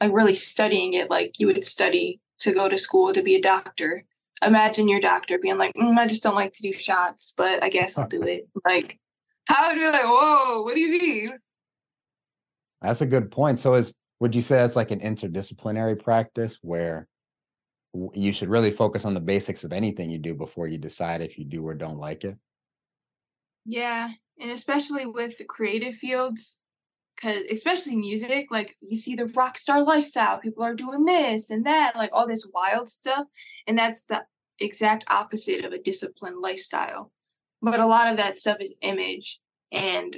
like 0.00 0.12
really 0.12 0.34
studying 0.34 0.94
it, 0.94 1.10
like 1.10 1.38
you 1.38 1.48
would 1.48 1.64
study 1.64 2.20
to 2.40 2.52
go 2.52 2.68
to 2.68 2.78
school 2.78 3.12
to 3.12 3.22
be 3.22 3.34
a 3.34 3.42
doctor. 3.42 4.04
Imagine 4.44 4.88
your 4.88 5.00
doctor 5.00 5.38
being 5.38 5.58
like, 5.58 5.74
mm, 5.74 5.96
I 5.96 6.06
just 6.06 6.22
don't 6.22 6.34
like 6.34 6.52
to 6.54 6.62
do 6.62 6.72
shots, 6.72 7.34
but 7.36 7.62
I 7.62 7.68
guess 7.68 7.98
I'll 7.98 8.08
do 8.08 8.22
it. 8.26 8.48
Like, 8.64 8.98
how 9.46 9.68
would 9.68 9.80
you 9.80 9.90
like, 9.90 10.04
whoa, 10.04 10.62
what 10.62 10.74
do 10.74 10.80
you 10.80 10.98
mean? 10.98 11.38
that's 12.80 13.00
a 13.00 13.06
good 13.06 13.30
point 13.30 13.58
so 13.58 13.74
is 13.74 13.94
would 14.20 14.34
you 14.34 14.42
say 14.42 14.56
that's 14.56 14.76
like 14.76 14.90
an 14.90 15.00
interdisciplinary 15.00 16.02
practice 16.02 16.58
where 16.62 17.06
you 18.14 18.32
should 18.32 18.48
really 18.48 18.70
focus 18.70 19.04
on 19.04 19.14
the 19.14 19.20
basics 19.20 19.64
of 19.64 19.72
anything 19.72 20.10
you 20.10 20.18
do 20.18 20.34
before 20.34 20.66
you 20.66 20.78
decide 20.78 21.20
if 21.20 21.38
you 21.38 21.44
do 21.44 21.66
or 21.66 21.74
don't 21.74 21.98
like 21.98 22.24
it 22.24 22.36
Yeah, 23.64 24.10
and 24.40 24.50
especially 24.50 25.06
with 25.06 25.38
the 25.38 25.44
creative 25.44 25.94
fields, 25.94 26.60
because 27.14 27.42
especially 27.50 27.96
music, 27.96 28.50
like 28.50 28.74
you 28.80 28.96
see 28.96 29.14
the 29.14 29.26
rock 29.26 29.58
star 29.58 29.82
lifestyle, 29.82 30.38
people 30.38 30.64
are 30.64 30.74
doing 30.74 31.04
this 31.04 31.50
and 31.50 31.64
that, 31.66 31.94
like 31.94 32.10
all 32.12 32.26
this 32.26 32.48
wild 32.52 32.88
stuff, 32.88 33.26
and 33.66 33.78
that's 33.78 34.04
the 34.04 34.24
exact 34.58 35.04
opposite 35.08 35.64
of 35.64 35.72
a 35.72 35.78
disciplined 35.78 36.40
lifestyle. 36.40 37.12
But 37.62 37.80
a 37.80 37.86
lot 37.86 38.10
of 38.10 38.16
that 38.16 38.36
stuff 38.36 38.58
is 38.60 38.74
image, 38.82 39.40
and 39.70 40.16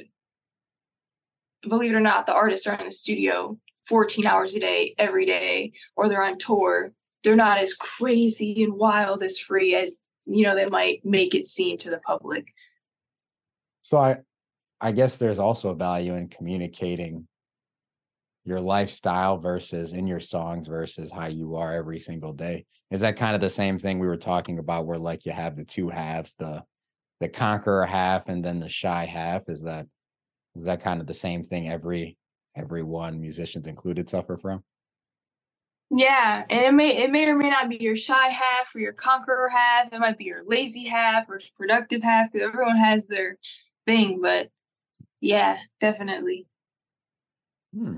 believe 1.62 1.92
it 1.92 1.96
or 1.96 2.00
not, 2.00 2.26
the 2.26 2.34
artists 2.34 2.66
are 2.66 2.74
in 2.74 2.86
the 2.86 2.90
studio 2.90 3.58
14 3.86 4.26
hours 4.26 4.54
a 4.54 4.60
day, 4.60 4.94
every 4.98 5.26
day, 5.26 5.72
or 5.94 6.08
they're 6.08 6.24
on 6.24 6.38
tour. 6.38 6.92
They're 7.22 7.36
not 7.36 7.58
as 7.58 7.74
crazy 7.74 8.64
and 8.64 8.74
wild 8.74 9.22
as 9.22 9.38
free 9.38 9.74
as 9.74 9.96
you 10.26 10.42
know 10.42 10.54
they 10.54 10.66
might 10.66 11.04
make 11.04 11.34
it 11.34 11.46
seem 11.46 11.76
to 11.78 11.90
the 11.90 11.98
public. 11.98 12.46
So 13.82 13.98
I 13.98 14.18
I 14.80 14.92
guess 14.92 15.18
there's 15.18 15.38
also 15.38 15.70
a 15.70 15.74
value 15.74 16.14
in 16.14 16.28
communicating 16.28 17.26
your 18.44 18.60
lifestyle 18.60 19.38
versus 19.38 19.92
in 19.92 20.06
your 20.06 20.20
songs 20.20 20.68
versus 20.68 21.10
how 21.10 21.26
you 21.26 21.56
are 21.56 21.72
every 21.72 21.98
single 21.98 22.32
day. 22.32 22.66
Is 22.90 23.00
that 23.00 23.16
kind 23.16 23.34
of 23.34 23.40
the 23.40 23.50
same 23.50 23.78
thing 23.78 23.98
we 23.98 24.06
were 24.06 24.18
talking 24.18 24.58
about 24.58 24.86
where 24.86 24.98
like 24.98 25.24
you 25.24 25.32
have 25.32 25.56
the 25.56 25.64
two 25.64 25.88
halves, 25.88 26.34
the 26.34 26.62
the 27.24 27.28
conqueror 27.30 27.86
half 27.86 28.28
and 28.28 28.44
then 28.44 28.60
the 28.60 28.68
shy 28.68 29.06
half? 29.06 29.48
Is 29.48 29.62
that 29.62 29.86
is 30.54 30.64
that 30.64 30.82
kind 30.82 31.00
of 31.00 31.06
the 31.06 31.14
same 31.14 31.42
thing 31.42 31.70
every 31.70 32.18
every 32.54 32.82
one 32.82 33.20
musicians 33.20 33.66
included, 33.66 34.10
suffer 34.10 34.36
from? 34.36 34.62
Yeah, 35.90 36.44
and 36.50 36.60
it 36.66 36.74
may 36.74 36.98
it 36.98 37.10
may 37.10 37.26
or 37.26 37.36
may 37.36 37.48
not 37.48 37.70
be 37.70 37.78
your 37.80 37.96
shy 37.96 38.28
half 38.28 38.74
or 38.74 38.80
your 38.80 38.92
conqueror 38.92 39.48
half. 39.48 39.90
It 39.90 39.98
might 40.00 40.18
be 40.18 40.24
your 40.24 40.42
lazy 40.46 40.86
half 40.86 41.30
or 41.30 41.40
productive 41.56 42.02
half 42.02 42.30
because 42.30 42.46
everyone 42.46 42.76
has 42.76 43.06
their 43.06 43.38
thing. 43.86 44.20
But 44.20 44.50
yeah, 45.22 45.58
definitely. 45.80 46.46
Hmm. 47.74 47.96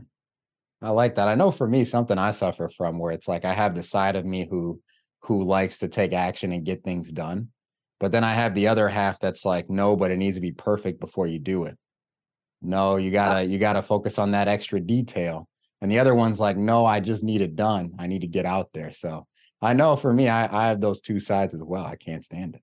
I 0.80 0.90
like 0.90 1.16
that. 1.16 1.26
I 1.26 1.34
know 1.34 1.50
for 1.50 1.66
me, 1.66 1.82
something 1.84 2.16
I 2.18 2.30
suffer 2.30 2.68
from 2.68 3.00
where 3.00 3.10
it's 3.10 3.26
like 3.26 3.44
I 3.44 3.54
have 3.54 3.74
the 3.74 3.82
side 3.82 4.14
of 4.14 4.24
me 4.24 4.46
who 4.48 4.80
who 5.22 5.42
likes 5.42 5.78
to 5.78 5.88
take 5.88 6.12
action 6.12 6.52
and 6.52 6.64
get 6.64 6.84
things 6.84 7.10
done. 7.10 7.48
But 7.98 8.12
then 8.12 8.24
I 8.24 8.34
have 8.34 8.54
the 8.54 8.68
other 8.68 8.88
half 8.88 9.18
that's 9.20 9.44
like, 9.44 9.70
no, 9.70 9.96
but 9.96 10.10
it 10.10 10.16
needs 10.16 10.36
to 10.36 10.40
be 10.40 10.52
perfect 10.52 11.00
before 11.00 11.26
you 11.26 11.38
do 11.38 11.64
it. 11.64 11.76
No, 12.62 12.96
you 12.96 13.10
gotta 13.10 13.44
you 13.44 13.58
gotta 13.58 13.82
focus 13.82 14.18
on 14.18 14.32
that 14.32 14.48
extra 14.48 14.80
detail. 14.80 15.48
And 15.80 15.90
the 15.90 15.98
other 15.98 16.14
one's 16.14 16.40
like, 16.40 16.56
no, 16.56 16.86
I 16.86 17.00
just 17.00 17.22
need 17.22 17.42
it 17.42 17.54
done. 17.54 17.92
I 17.98 18.06
need 18.06 18.22
to 18.22 18.26
get 18.26 18.46
out 18.46 18.70
there. 18.72 18.92
So 18.92 19.26
I 19.60 19.74
know 19.74 19.96
for 19.96 20.12
me, 20.12 20.28
I, 20.28 20.64
I 20.64 20.68
have 20.68 20.80
those 20.80 21.00
two 21.00 21.20
sides 21.20 21.54
as 21.54 21.62
well. 21.62 21.84
I 21.84 21.96
can't 21.96 22.24
stand 22.24 22.56
it. 22.56 22.62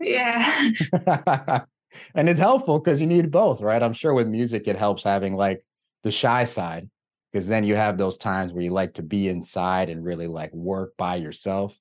Yeah. 0.00 1.64
and 2.14 2.28
it's 2.28 2.40
helpful 2.40 2.78
because 2.78 3.00
you 3.00 3.06
need 3.06 3.30
both, 3.30 3.60
right? 3.60 3.82
I'm 3.82 3.92
sure 3.92 4.14
with 4.14 4.28
music 4.28 4.66
it 4.66 4.76
helps 4.76 5.02
having 5.02 5.34
like 5.34 5.64
the 6.04 6.10
shy 6.10 6.44
side 6.44 6.88
because 7.32 7.48
then 7.48 7.64
you 7.64 7.76
have 7.76 7.98
those 7.98 8.18
times 8.18 8.52
where 8.52 8.62
you 8.62 8.70
like 8.70 8.94
to 8.94 9.02
be 9.02 9.28
inside 9.28 9.90
and 9.90 10.04
really 10.04 10.26
like 10.26 10.52
work 10.52 10.94
by 10.96 11.16
yourself. 11.16 11.74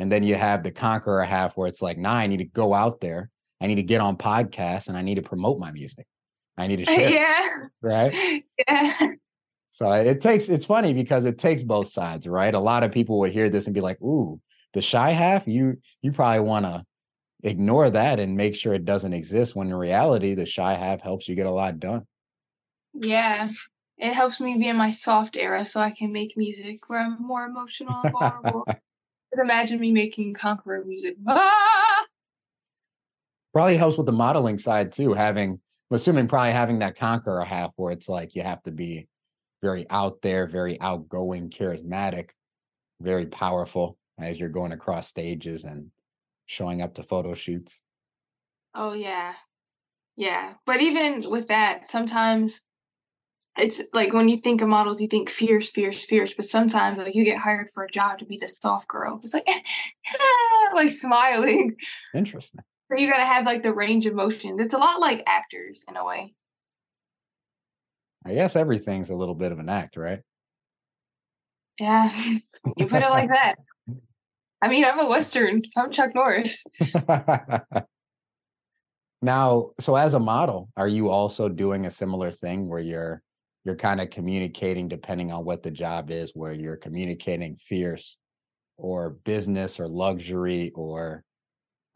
And 0.00 0.10
then 0.10 0.22
you 0.22 0.34
have 0.34 0.62
the 0.62 0.70
conqueror 0.70 1.22
half 1.24 1.56
where 1.56 1.68
it's 1.68 1.82
like, 1.82 1.98
nah, 1.98 2.14
I 2.14 2.26
need 2.26 2.38
to 2.38 2.46
go 2.46 2.72
out 2.72 3.02
there. 3.02 3.28
I 3.60 3.66
need 3.66 3.74
to 3.74 3.82
get 3.82 4.00
on 4.00 4.16
podcasts 4.16 4.88
and 4.88 4.96
I 4.96 5.02
need 5.02 5.16
to 5.16 5.22
promote 5.22 5.58
my 5.58 5.70
music. 5.72 6.06
I 6.56 6.66
need 6.66 6.76
to 6.76 6.84
share, 6.86 7.08
it, 7.08 7.14
yeah. 7.14 7.48
right? 7.82 8.44
Yeah. 8.68 9.12
So 9.72 9.90
uh, 9.90 9.96
it 9.96 10.20
takes 10.20 10.48
it's 10.48 10.66
funny 10.66 10.92
because 10.92 11.24
it 11.24 11.38
takes 11.38 11.62
both 11.62 11.88
sides, 11.88 12.26
right? 12.26 12.54
A 12.54 12.58
lot 12.58 12.82
of 12.82 12.92
people 12.92 13.18
would 13.20 13.32
hear 13.32 13.48
this 13.48 13.66
and 13.66 13.74
be 13.74 13.80
like, 13.80 14.00
"Ooh, 14.02 14.38
the 14.74 14.82
shy 14.82 15.10
half, 15.10 15.46
you 15.46 15.78
you 16.02 16.12
probably 16.12 16.40
want 16.40 16.66
to 16.66 16.84
ignore 17.42 17.88
that 17.88 18.20
and 18.20 18.36
make 18.36 18.54
sure 18.54 18.74
it 18.74 18.84
doesn't 18.84 19.14
exist 19.14 19.56
when 19.56 19.68
in 19.68 19.74
reality 19.74 20.34
the 20.34 20.44
shy 20.44 20.74
half 20.74 21.00
helps 21.00 21.28
you 21.28 21.34
get 21.34 21.46
a 21.46 21.50
lot 21.50 21.78
done." 21.78 22.06
Yeah. 22.92 23.48
It 23.96 24.12
helps 24.12 24.40
me 24.40 24.56
be 24.56 24.68
in 24.68 24.76
my 24.76 24.90
soft 24.90 25.36
era 25.36 25.64
so 25.64 25.80
I 25.80 25.90
can 25.90 26.12
make 26.12 26.36
music 26.36 26.88
where 26.88 27.00
I'm 27.00 27.16
more 27.20 27.44
emotional 27.44 28.00
and 28.02 28.12
vulnerable. 28.12 28.66
Imagine 29.32 29.80
me 29.80 29.92
making 29.92 30.34
conqueror 30.34 30.84
music. 30.84 31.16
Ah! 31.26 32.04
Probably 33.52 33.76
helps 33.76 33.96
with 33.96 34.06
the 34.06 34.12
modeling 34.12 34.58
side 34.58 34.92
too, 34.92 35.12
having 35.12 35.60
I'm 35.90 35.96
assuming 35.96 36.28
probably 36.28 36.52
having 36.52 36.78
that 36.80 36.96
conqueror 36.96 37.44
half 37.44 37.72
where 37.76 37.92
it's 37.92 38.08
like 38.08 38.34
you 38.34 38.42
have 38.42 38.62
to 38.62 38.70
be 38.70 39.08
very 39.60 39.88
out 39.90 40.22
there, 40.22 40.46
very 40.46 40.80
outgoing, 40.80 41.50
charismatic, 41.50 42.30
very 43.00 43.26
powerful 43.26 43.98
as 44.18 44.38
you're 44.38 44.48
going 44.48 44.72
across 44.72 45.08
stages 45.08 45.64
and 45.64 45.90
showing 46.46 46.80
up 46.80 46.94
to 46.94 47.02
photo 47.02 47.34
shoots. 47.34 47.80
Oh 48.74 48.92
yeah. 48.92 49.34
Yeah. 50.16 50.54
But 50.64 50.80
even 50.80 51.28
with 51.28 51.48
that, 51.48 51.88
sometimes 51.88 52.62
it's 53.58 53.82
like 53.92 54.12
when 54.12 54.28
you 54.28 54.36
think 54.36 54.62
of 54.62 54.68
models, 54.68 55.00
you 55.00 55.08
think 55.08 55.28
fierce, 55.28 55.70
fierce, 55.70 56.04
fierce. 56.04 56.34
But 56.34 56.44
sometimes, 56.44 56.98
like 56.98 57.14
you 57.14 57.24
get 57.24 57.38
hired 57.38 57.68
for 57.70 57.84
a 57.84 57.90
job 57.90 58.18
to 58.18 58.24
be 58.24 58.36
the 58.36 58.48
soft 58.48 58.88
girl. 58.88 59.20
It's 59.22 59.34
like, 59.34 59.46
like 60.74 60.90
smiling. 60.90 61.76
Interesting. 62.14 62.60
So 62.90 62.98
you 62.98 63.10
gotta 63.10 63.24
have 63.24 63.46
like 63.46 63.62
the 63.62 63.74
range 63.74 64.06
of 64.06 64.14
motion. 64.14 64.58
It's 64.60 64.74
a 64.74 64.78
lot 64.78 65.00
like 65.00 65.22
actors 65.26 65.84
in 65.88 65.96
a 65.96 66.04
way. 66.04 66.34
I 68.24 68.34
guess 68.34 68.56
everything's 68.56 69.10
a 69.10 69.14
little 69.14 69.34
bit 69.34 69.52
of 69.52 69.58
an 69.58 69.68
act, 69.68 69.96
right? 69.96 70.20
Yeah, 71.78 72.12
you 72.76 72.86
put 72.86 73.02
it 73.02 73.10
like 73.10 73.30
that. 73.30 73.56
I 74.62 74.68
mean, 74.68 74.84
I'm 74.84 75.00
a 75.00 75.08
Western. 75.08 75.62
I'm 75.76 75.90
Chuck 75.90 76.14
Norris. 76.14 76.64
now, 79.22 79.70
so 79.80 79.96
as 79.96 80.12
a 80.12 80.20
model, 80.20 80.68
are 80.76 80.88
you 80.88 81.08
also 81.08 81.48
doing 81.48 81.86
a 81.86 81.90
similar 81.90 82.30
thing 82.30 82.68
where 82.68 82.80
you're 82.80 83.22
you're 83.64 83.76
kind 83.76 84.00
of 84.00 84.10
communicating 84.10 84.88
depending 84.88 85.32
on 85.32 85.44
what 85.44 85.62
the 85.62 85.70
job 85.70 86.10
is, 86.10 86.32
where 86.34 86.52
you're 86.52 86.76
communicating 86.76 87.56
fierce 87.56 88.16
or 88.76 89.10
business 89.24 89.78
or 89.78 89.88
luxury 89.88 90.72
or 90.74 91.22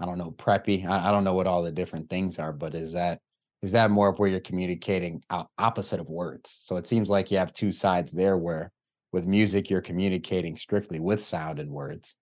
I 0.01 0.07
don't 0.07 0.19
know, 0.19 0.33
preppy. 0.33 0.87
I, 0.87 1.09
I 1.09 1.11
don't 1.11 1.25
know 1.25 1.35
what 1.35 1.47
all 1.47 1.63
the 1.63 1.73
different 1.73 2.11
things 2.11 2.39
are, 2.39 2.53
but 2.53 2.75
is 2.75 2.93
that 2.93 3.21
is 3.63 3.73
that 3.73 3.91
more 3.91 4.11
of 4.11 4.19
where 4.19 4.29
you're 4.29 4.41
communicating 4.41 5.23
opposite 5.57 5.99
of 5.99 6.11
words? 6.11 6.59
So 6.61 6.77
it 6.77 6.87
seems 6.87 7.09
like 7.09 7.31
you 7.31 7.39
have 7.39 7.53
two 7.55 7.73
sides 7.73 8.13
there 8.13 8.37
where 8.37 8.71
with 9.11 9.27
music 9.27 9.71
you're 9.71 9.81
communicating 9.81 10.57
strictly 10.57 11.01
with 11.01 11.23
sound 11.23 11.61
and 11.61 11.71
words. 11.71 12.15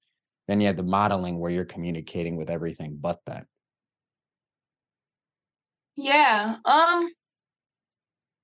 Then 0.46 0.60
you 0.60 0.68
have 0.68 0.76
the 0.76 0.84
modeling 0.84 1.38
where 1.40 1.50
you're 1.50 1.64
communicating 1.64 2.36
with 2.36 2.48
everything 2.48 2.96
but 3.00 3.18
that. 3.26 3.46
Yeah. 5.96 6.56
Um 6.64 7.10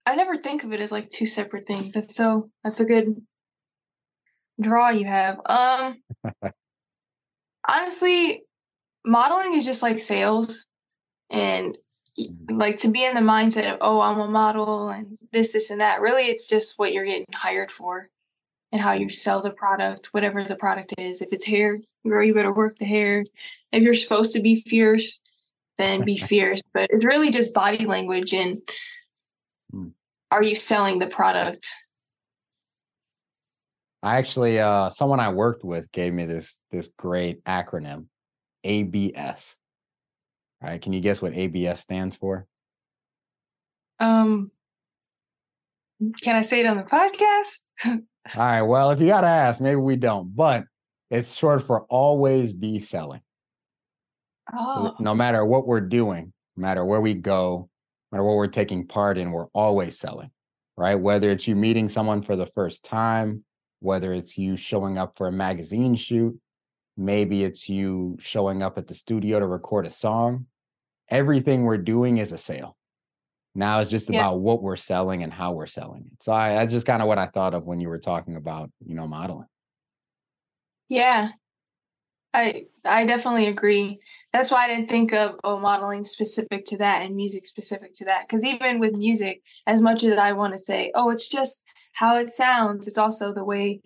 I 0.08 0.14
never 0.14 0.36
think 0.36 0.64
of 0.64 0.72
it 0.72 0.80
as 0.80 0.90
like 0.90 1.10
two 1.10 1.26
separate 1.26 1.66
things. 1.66 1.92
That's 1.92 2.16
so 2.16 2.50
that's 2.64 2.80
a 2.80 2.84
good 2.84 3.20
draw 4.60 4.90
you 4.90 5.04
have. 5.04 5.40
Um 5.46 6.02
honestly, 7.68 8.44
modeling 9.04 9.54
is 9.54 9.64
just 9.64 9.82
like 9.82 9.98
sales 9.98 10.68
and 11.30 11.76
mm-hmm. 12.18 12.56
like 12.56 12.78
to 12.78 12.88
be 12.88 13.04
in 13.04 13.14
the 13.14 13.20
mindset 13.20 13.70
of 13.70 13.78
oh 13.80 14.00
i'm 14.00 14.18
a 14.18 14.28
model 14.28 14.88
and 14.88 15.18
this 15.32 15.52
this 15.52 15.70
and 15.70 15.80
that 15.80 16.00
really 16.00 16.24
it's 16.24 16.46
just 16.46 16.78
what 16.78 16.92
you're 16.92 17.04
getting 17.04 17.26
hired 17.34 17.70
for 17.70 18.08
and 18.72 18.80
how 18.80 18.92
you 18.92 19.08
sell 19.08 19.40
the 19.42 19.50
product 19.50 20.08
whatever 20.12 20.44
the 20.44 20.56
product 20.56 20.94
is 20.98 21.22
if 21.22 21.32
it's 21.32 21.46
hair 21.46 21.78
girl 22.06 22.22
you 22.24 22.34
better 22.34 22.52
work 22.52 22.78
the 22.78 22.84
hair 22.84 23.24
if 23.72 23.82
you're 23.82 23.94
supposed 23.94 24.32
to 24.32 24.40
be 24.40 24.60
fierce 24.62 25.20
then 25.78 26.04
be 26.04 26.16
fierce 26.30 26.60
but 26.74 26.88
it's 26.90 27.04
really 27.04 27.30
just 27.30 27.54
body 27.54 27.86
language 27.86 28.32
and 28.32 28.60
mm 29.74 29.92
are 30.30 30.42
you 30.42 30.54
selling 30.54 30.98
the 30.98 31.06
product? 31.06 31.66
I 34.02 34.18
actually 34.18 34.60
uh 34.60 34.90
someone 34.90 35.20
I 35.20 35.30
worked 35.30 35.64
with 35.64 35.90
gave 35.92 36.12
me 36.12 36.26
this 36.26 36.62
this 36.70 36.88
great 36.98 37.42
acronym, 37.44 38.06
ABS. 38.64 39.56
All 40.62 40.70
right, 40.70 40.80
can 40.80 40.92
you 40.92 41.00
guess 41.00 41.20
what 41.20 41.34
ABS 41.34 41.80
stands 41.80 42.14
for? 42.14 42.46
Um 43.98 44.50
can 46.22 46.36
I 46.36 46.42
say 46.42 46.60
it 46.60 46.66
on 46.66 46.76
the 46.76 46.84
podcast? 46.84 47.96
All 48.36 48.44
right, 48.44 48.62
well, 48.62 48.90
if 48.90 49.00
you 49.00 49.06
got 49.06 49.22
to 49.22 49.26
ask, 49.26 49.60
maybe 49.60 49.76
we 49.76 49.96
don't, 49.96 50.34
but 50.36 50.64
it's 51.10 51.34
short 51.34 51.66
for 51.66 51.86
always 51.88 52.52
be 52.52 52.78
selling. 52.78 53.22
Oh. 54.56 54.94
No 55.00 55.14
matter 55.14 55.44
what 55.44 55.66
we're 55.66 55.80
doing, 55.80 56.32
no 56.56 56.60
matter 56.60 56.84
where 56.84 57.00
we 57.00 57.14
go, 57.14 57.67
matter 58.12 58.24
what 58.24 58.36
we're 58.36 58.46
taking 58.46 58.86
part 58.86 59.18
in, 59.18 59.32
we're 59.32 59.48
always 59.52 59.98
selling, 59.98 60.30
right? 60.76 60.94
Whether 60.94 61.30
it's 61.30 61.46
you 61.46 61.56
meeting 61.56 61.88
someone 61.88 62.22
for 62.22 62.36
the 62.36 62.46
first 62.46 62.84
time, 62.84 63.44
whether 63.80 64.12
it's 64.12 64.36
you 64.36 64.56
showing 64.56 64.98
up 64.98 65.16
for 65.16 65.28
a 65.28 65.32
magazine 65.32 65.94
shoot, 65.96 66.38
maybe 66.96 67.44
it's 67.44 67.68
you 67.68 68.16
showing 68.20 68.62
up 68.62 68.78
at 68.78 68.86
the 68.86 68.94
studio 68.94 69.38
to 69.38 69.46
record 69.46 69.86
a 69.86 69.90
song. 69.90 70.46
Everything 71.10 71.62
we're 71.62 71.78
doing 71.78 72.18
is 72.18 72.32
a 72.32 72.38
sale. 72.38 72.76
Now 73.54 73.80
it's 73.80 73.90
just 73.90 74.10
yeah. 74.10 74.20
about 74.20 74.40
what 74.40 74.62
we're 74.62 74.76
selling 74.76 75.22
and 75.22 75.32
how 75.32 75.52
we're 75.52 75.66
selling 75.66 76.08
it. 76.12 76.22
So 76.22 76.32
I, 76.32 76.54
that's 76.54 76.72
just 76.72 76.86
kind 76.86 77.02
of 77.02 77.08
what 77.08 77.18
I 77.18 77.26
thought 77.26 77.54
of 77.54 77.64
when 77.64 77.80
you 77.80 77.88
were 77.88 77.98
talking 77.98 78.36
about, 78.36 78.70
you 78.84 78.94
know, 78.94 79.06
modeling. 79.06 79.46
Yeah, 80.88 81.30
I 82.32 82.66
I 82.84 83.04
definitely 83.04 83.48
agree 83.48 84.00
that's 84.32 84.50
why 84.50 84.64
I 84.64 84.68
didn't 84.68 84.90
think 84.90 85.12
of 85.12 85.38
oh 85.44 85.58
modeling 85.58 86.04
specific 86.04 86.64
to 86.66 86.78
that 86.78 87.02
and 87.02 87.16
music 87.16 87.46
specific 87.46 87.94
to 87.94 88.04
that. 88.06 88.26
Because 88.26 88.44
even 88.44 88.78
with 88.78 88.96
music, 88.96 89.42
as 89.66 89.80
much 89.80 90.04
as 90.04 90.18
I 90.18 90.32
want 90.32 90.52
to 90.52 90.58
say, 90.58 90.92
oh, 90.94 91.10
it's 91.10 91.28
just 91.28 91.64
how 91.92 92.16
it 92.16 92.28
sounds, 92.28 92.86
it's 92.86 92.98
also 92.98 93.32
the 93.32 93.44
way 93.44 93.80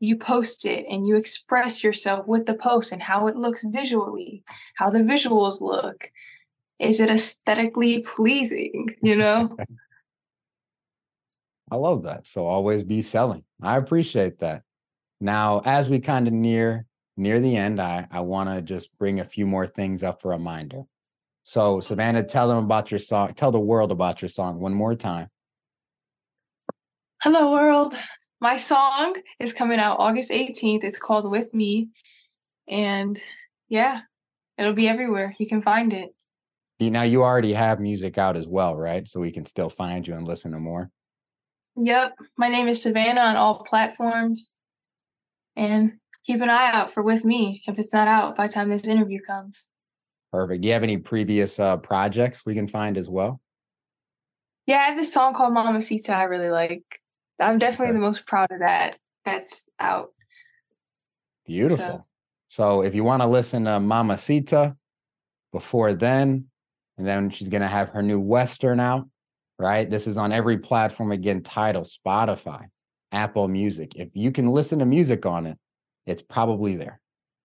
you 0.00 0.16
post 0.16 0.64
it 0.64 0.86
and 0.88 1.06
you 1.06 1.16
express 1.16 1.82
yourself 1.82 2.26
with 2.26 2.46
the 2.46 2.54
post 2.54 2.92
and 2.92 3.02
how 3.02 3.26
it 3.26 3.36
looks 3.36 3.64
visually, 3.64 4.44
how 4.76 4.90
the 4.90 5.00
visuals 5.00 5.60
look. 5.60 6.10
Is 6.78 7.00
it 7.00 7.10
aesthetically 7.10 8.00
pleasing? 8.00 8.94
You 9.02 9.16
know? 9.16 9.56
I 11.70 11.76
love 11.76 12.04
that. 12.04 12.26
So 12.26 12.46
always 12.46 12.84
be 12.84 13.02
selling. 13.02 13.42
I 13.60 13.76
appreciate 13.76 14.38
that. 14.38 14.62
Now, 15.20 15.60
as 15.64 15.90
we 15.90 15.98
kind 15.98 16.28
of 16.28 16.32
near 16.32 16.86
near 17.18 17.40
the 17.40 17.56
end, 17.56 17.80
I, 17.80 18.06
I 18.10 18.20
want 18.20 18.48
to 18.48 18.62
just 18.62 18.96
bring 18.98 19.20
a 19.20 19.24
few 19.24 19.44
more 19.44 19.66
things 19.66 20.02
up 20.02 20.22
for 20.22 20.32
a 20.32 20.36
reminder. 20.36 20.84
So, 21.42 21.80
Savanna, 21.80 22.22
tell 22.22 22.48
them 22.48 22.58
about 22.58 22.90
your 22.90 22.98
song. 22.98 23.34
Tell 23.34 23.50
the 23.50 23.60
world 23.60 23.90
about 23.90 24.22
your 24.22 24.28
song 24.28 24.60
one 24.60 24.74
more 24.74 24.94
time. 24.94 25.28
Hello, 27.22 27.52
world. 27.52 27.94
My 28.40 28.56
song 28.58 29.16
is 29.40 29.52
coming 29.52 29.80
out 29.80 29.98
August 29.98 30.30
18th. 30.30 30.84
It's 30.84 30.98
called 30.98 31.30
With 31.30 31.52
Me. 31.52 31.88
And 32.68 33.18
yeah, 33.68 34.02
it'll 34.56 34.74
be 34.74 34.88
everywhere. 34.88 35.34
You 35.38 35.48
can 35.48 35.60
find 35.60 35.92
it. 35.92 36.10
Now, 36.80 37.02
you 37.02 37.24
already 37.24 37.52
have 37.54 37.80
music 37.80 38.18
out 38.18 38.36
as 38.36 38.46
well, 38.46 38.76
right? 38.76 39.08
So 39.08 39.18
we 39.18 39.32
can 39.32 39.44
still 39.44 39.70
find 39.70 40.06
you 40.06 40.14
and 40.14 40.28
listen 40.28 40.52
to 40.52 40.60
more. 40.60 40.90
Yep. 41.76 42.14
My 42.36 42.48
name 42.48 42.68
is 42.68 42.82
Savanna 42.82 43.20
on 43.20 43.36
all 43.36 43.64
platforms. 43.64 44.54
And 45.56 45.94
keep 46.28 46.42
an 46.42 46.50
eye 46.50 46.70
out 46.72 46.92
for 46.92 47.02
with 47.02 47.24
me 47.24 47.62
if 47.66 47.78
it's 47.78 47.94
not 47.94 48.06
out 48.06 48.36
by 48.36 48.46
the 48.46 48.52
time 48.52 48.68
this 48.68 48.86
interview 48.86 49.18
comes. 49.26 49.70
Perfect. 50.30 50.60
Do 50.60 50.68
you 50.68 50.74
have 50.74 50.82
any 50.82 50.98
previous 50.98 51.58
uh, 51.58 51.78
projects 51.78 52.44
we 52.44 52.54
can 52.54 52.68
find 52.68 52.98
as 52.98 53.08
well? 53.08 53.40
Yeah, 54.66 54.76
I 54.76 54.88
have 54.88 54.98
this 54.98 55.10
song 55.10 55.32
called 55.32 55.54
Mamacita 55.54 56.14
I 56.14 56.24
really 56.24 56.50
like. 56.50 56.84
I'm 57.40 57.58
definitely 57.58 57.94
the 57.94 58.00
most 58.00 58.26
proud 58.26 58.50
of 58.50 58.58
that. 58.58 58.98
That's 59.24 59.70
out. 59.80 60.10
Beautiful. 61.46 61.78
So, 61.78 62.04
so 62.48 62.82
if 62.82 62.94
you 62.94 63.04
want 63.04 63.22
to 63.22 63.26
listen 63.26 63.64
to 63.64 63.80
Mamacita 63.80 64.76
before 65.50 65.94
then, 65.94 66.44
and 66.98 67.06
then 67.06 67.30
she's 67.30 67.48
going 67.48 67.62
to 67.62 67.68
have 67.68 67.88
her 67.90 68.02
new 68.02 68.20
Western 68.20 68.80
out, 68.80 69.08
right? 69.58 69.88
This 69.88 70.06
is 70.06 70.18
on 70.18 70.32
every 70.32 70.58
platform 70.58 71.10
again, 71.10 71.42
Tidal, 71.42 71.84
Spotify, 71.84 72.66
Apple 73.12 73.48
Music. 73.48 73.92
If 73.96 74.10
you 74.12 74.30
can 74.30 74.48
listen 74.48 74.80
to 74.80 74.84
music 74.84 75.24
on 75.24 75.46
it, 75.46 75.56
it's 76.08 76.22
probably 76.22 76.74
there. 76.74 77.00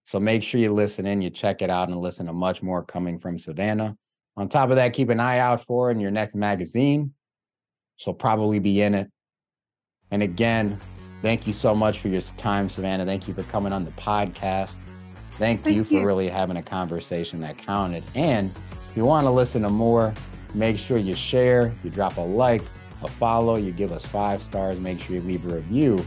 So 0.06 0.20
make 0.20 0.42
sure 0.42 0.60
you 0.60 0.72
listen 0.72 1.06
in, 1.06 1.22
you 1.22 1.30
check 1.30 1.62
it 1.62 1.70
out, 1.70 1.90
and 1.90 2.00
listen 2.00 2.26
to 2.28 2.34
much 2.34 2.64
more 2.64 2.84
coming 2.84 3.20
from 3.20 3.38
Savanna. 3.38 3.96
On 4.38 4.50
top 4.50 4.70
of 4.70 4.78
that, 4.78 4.94
keep 4.94 5.10
an 5.10 5.20
eye 5.20 5.40
out 5.40 5.66
for 5.66 5.92
in 5.92 6.00
your 6.00 6.12
next 6.12 6.34
magazine. 6.34 7.14
She'll 7.98 8.14
probably 8.14 8.60
be 8.60 8.82
in 8.82 8.96
it. 8.96 9.12
And 10.12 10.24
again, 10.24 10.80
thank 11.22 11.46
you 11.46 11.54
so 11.54 11.76
much 11.76 12.00
for 12.00 12.08
your 12.08 12.22
time, 12.22 12.70
Savanna. 12.70 13.06
Thank 13.06 13.28
you 13.28 13.34
for 13.34 13.44
coming 13.44 13.74
on 13.74 13.86
the 13.86 13.92
podcast. 13.92 14.76
Thank, 15.34 15.64
thank 15.64 15.76
you 15.76 15.84
for 15.84 15.96
you. 15.96 16.06
really 16.06 16.30
having 16.30 16.58
a 16.58 16.64
conversation 16.64 17.42
that 17.42 17.58
counted. 17.58 18.04
And 18.16 18.52
if 18.90 18.98
you 18.98 19.06
want 19.06 19.26
to 19.26 19.32
listen 19.32 19.62
to 19.64 19.70
more, 19.70 20.14
make 20.54 20.78
sure 20.78 20.98
you 20.98 21.16
share, 21.16 21.74
you 21.84 21.90
drop 21.90 22.18
a 22.18 22.22
like 22.22 22.62
a 23.02 23.10
follow, 23.10 23.58
you 23.58 23.72
give 23.72 23.92
us 23.92 24.06
five 24.06 24.42
stars, 24.42 24.80
make 24.80 25.02
sure 25.02 25.16
you 25.16 25.22
leave 25.22 25.46
a 25.52 25.56
review. 25.56 26.06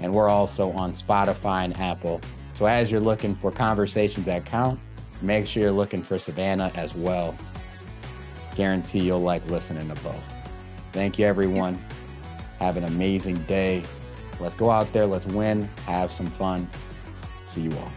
And 0.00 0.12
we're 0.12 0.28
also 0.28 0.70
on 0.72 0.92
Spotify 0.92 1.64
and 1.64 1.76
Apple. 1.78 2.20
So 2.54 2.66
as 2.66 2.90
you're 2.90 3.00
looking 3.00 3.34
for 3.34 3.50
conversations 3.50 4.26
that 4.26 4.44
count, 4.44 4.80
make 5.22 5.46
sure 5.46 5.62
you're 5.62 5.72
looking 5.72 6.02
for 6.02 6.18
Savanna 6.18 6.70
as 6.74 6.94
well. 6.94 7.36
Guarantee 8.56 9.00
you'll 9.00 9.22
like 9.22 9.44
listening 9.48 9.88
to 9.88 10.00
both. 10.02 10.22
Thank 10.92 11.18
you, 11.18 11.26
everyone. 11.26 11.82
Have 12.58 12.76
an 12.76 12.84
amazing 12.84 13.36
day. 13.44 13.84
Let's 14.40 14.54
go 14.54 14.70
out 14.70 14.92
there, 14.92 15.06
let's 15.06 15.26
win, 15.26 15.68
have 15.86 16.12
some 16.12 16.30
fun. 16.32 16.68
See 17.48 17.62
you 17.62 17.72
all. 17.72 17.92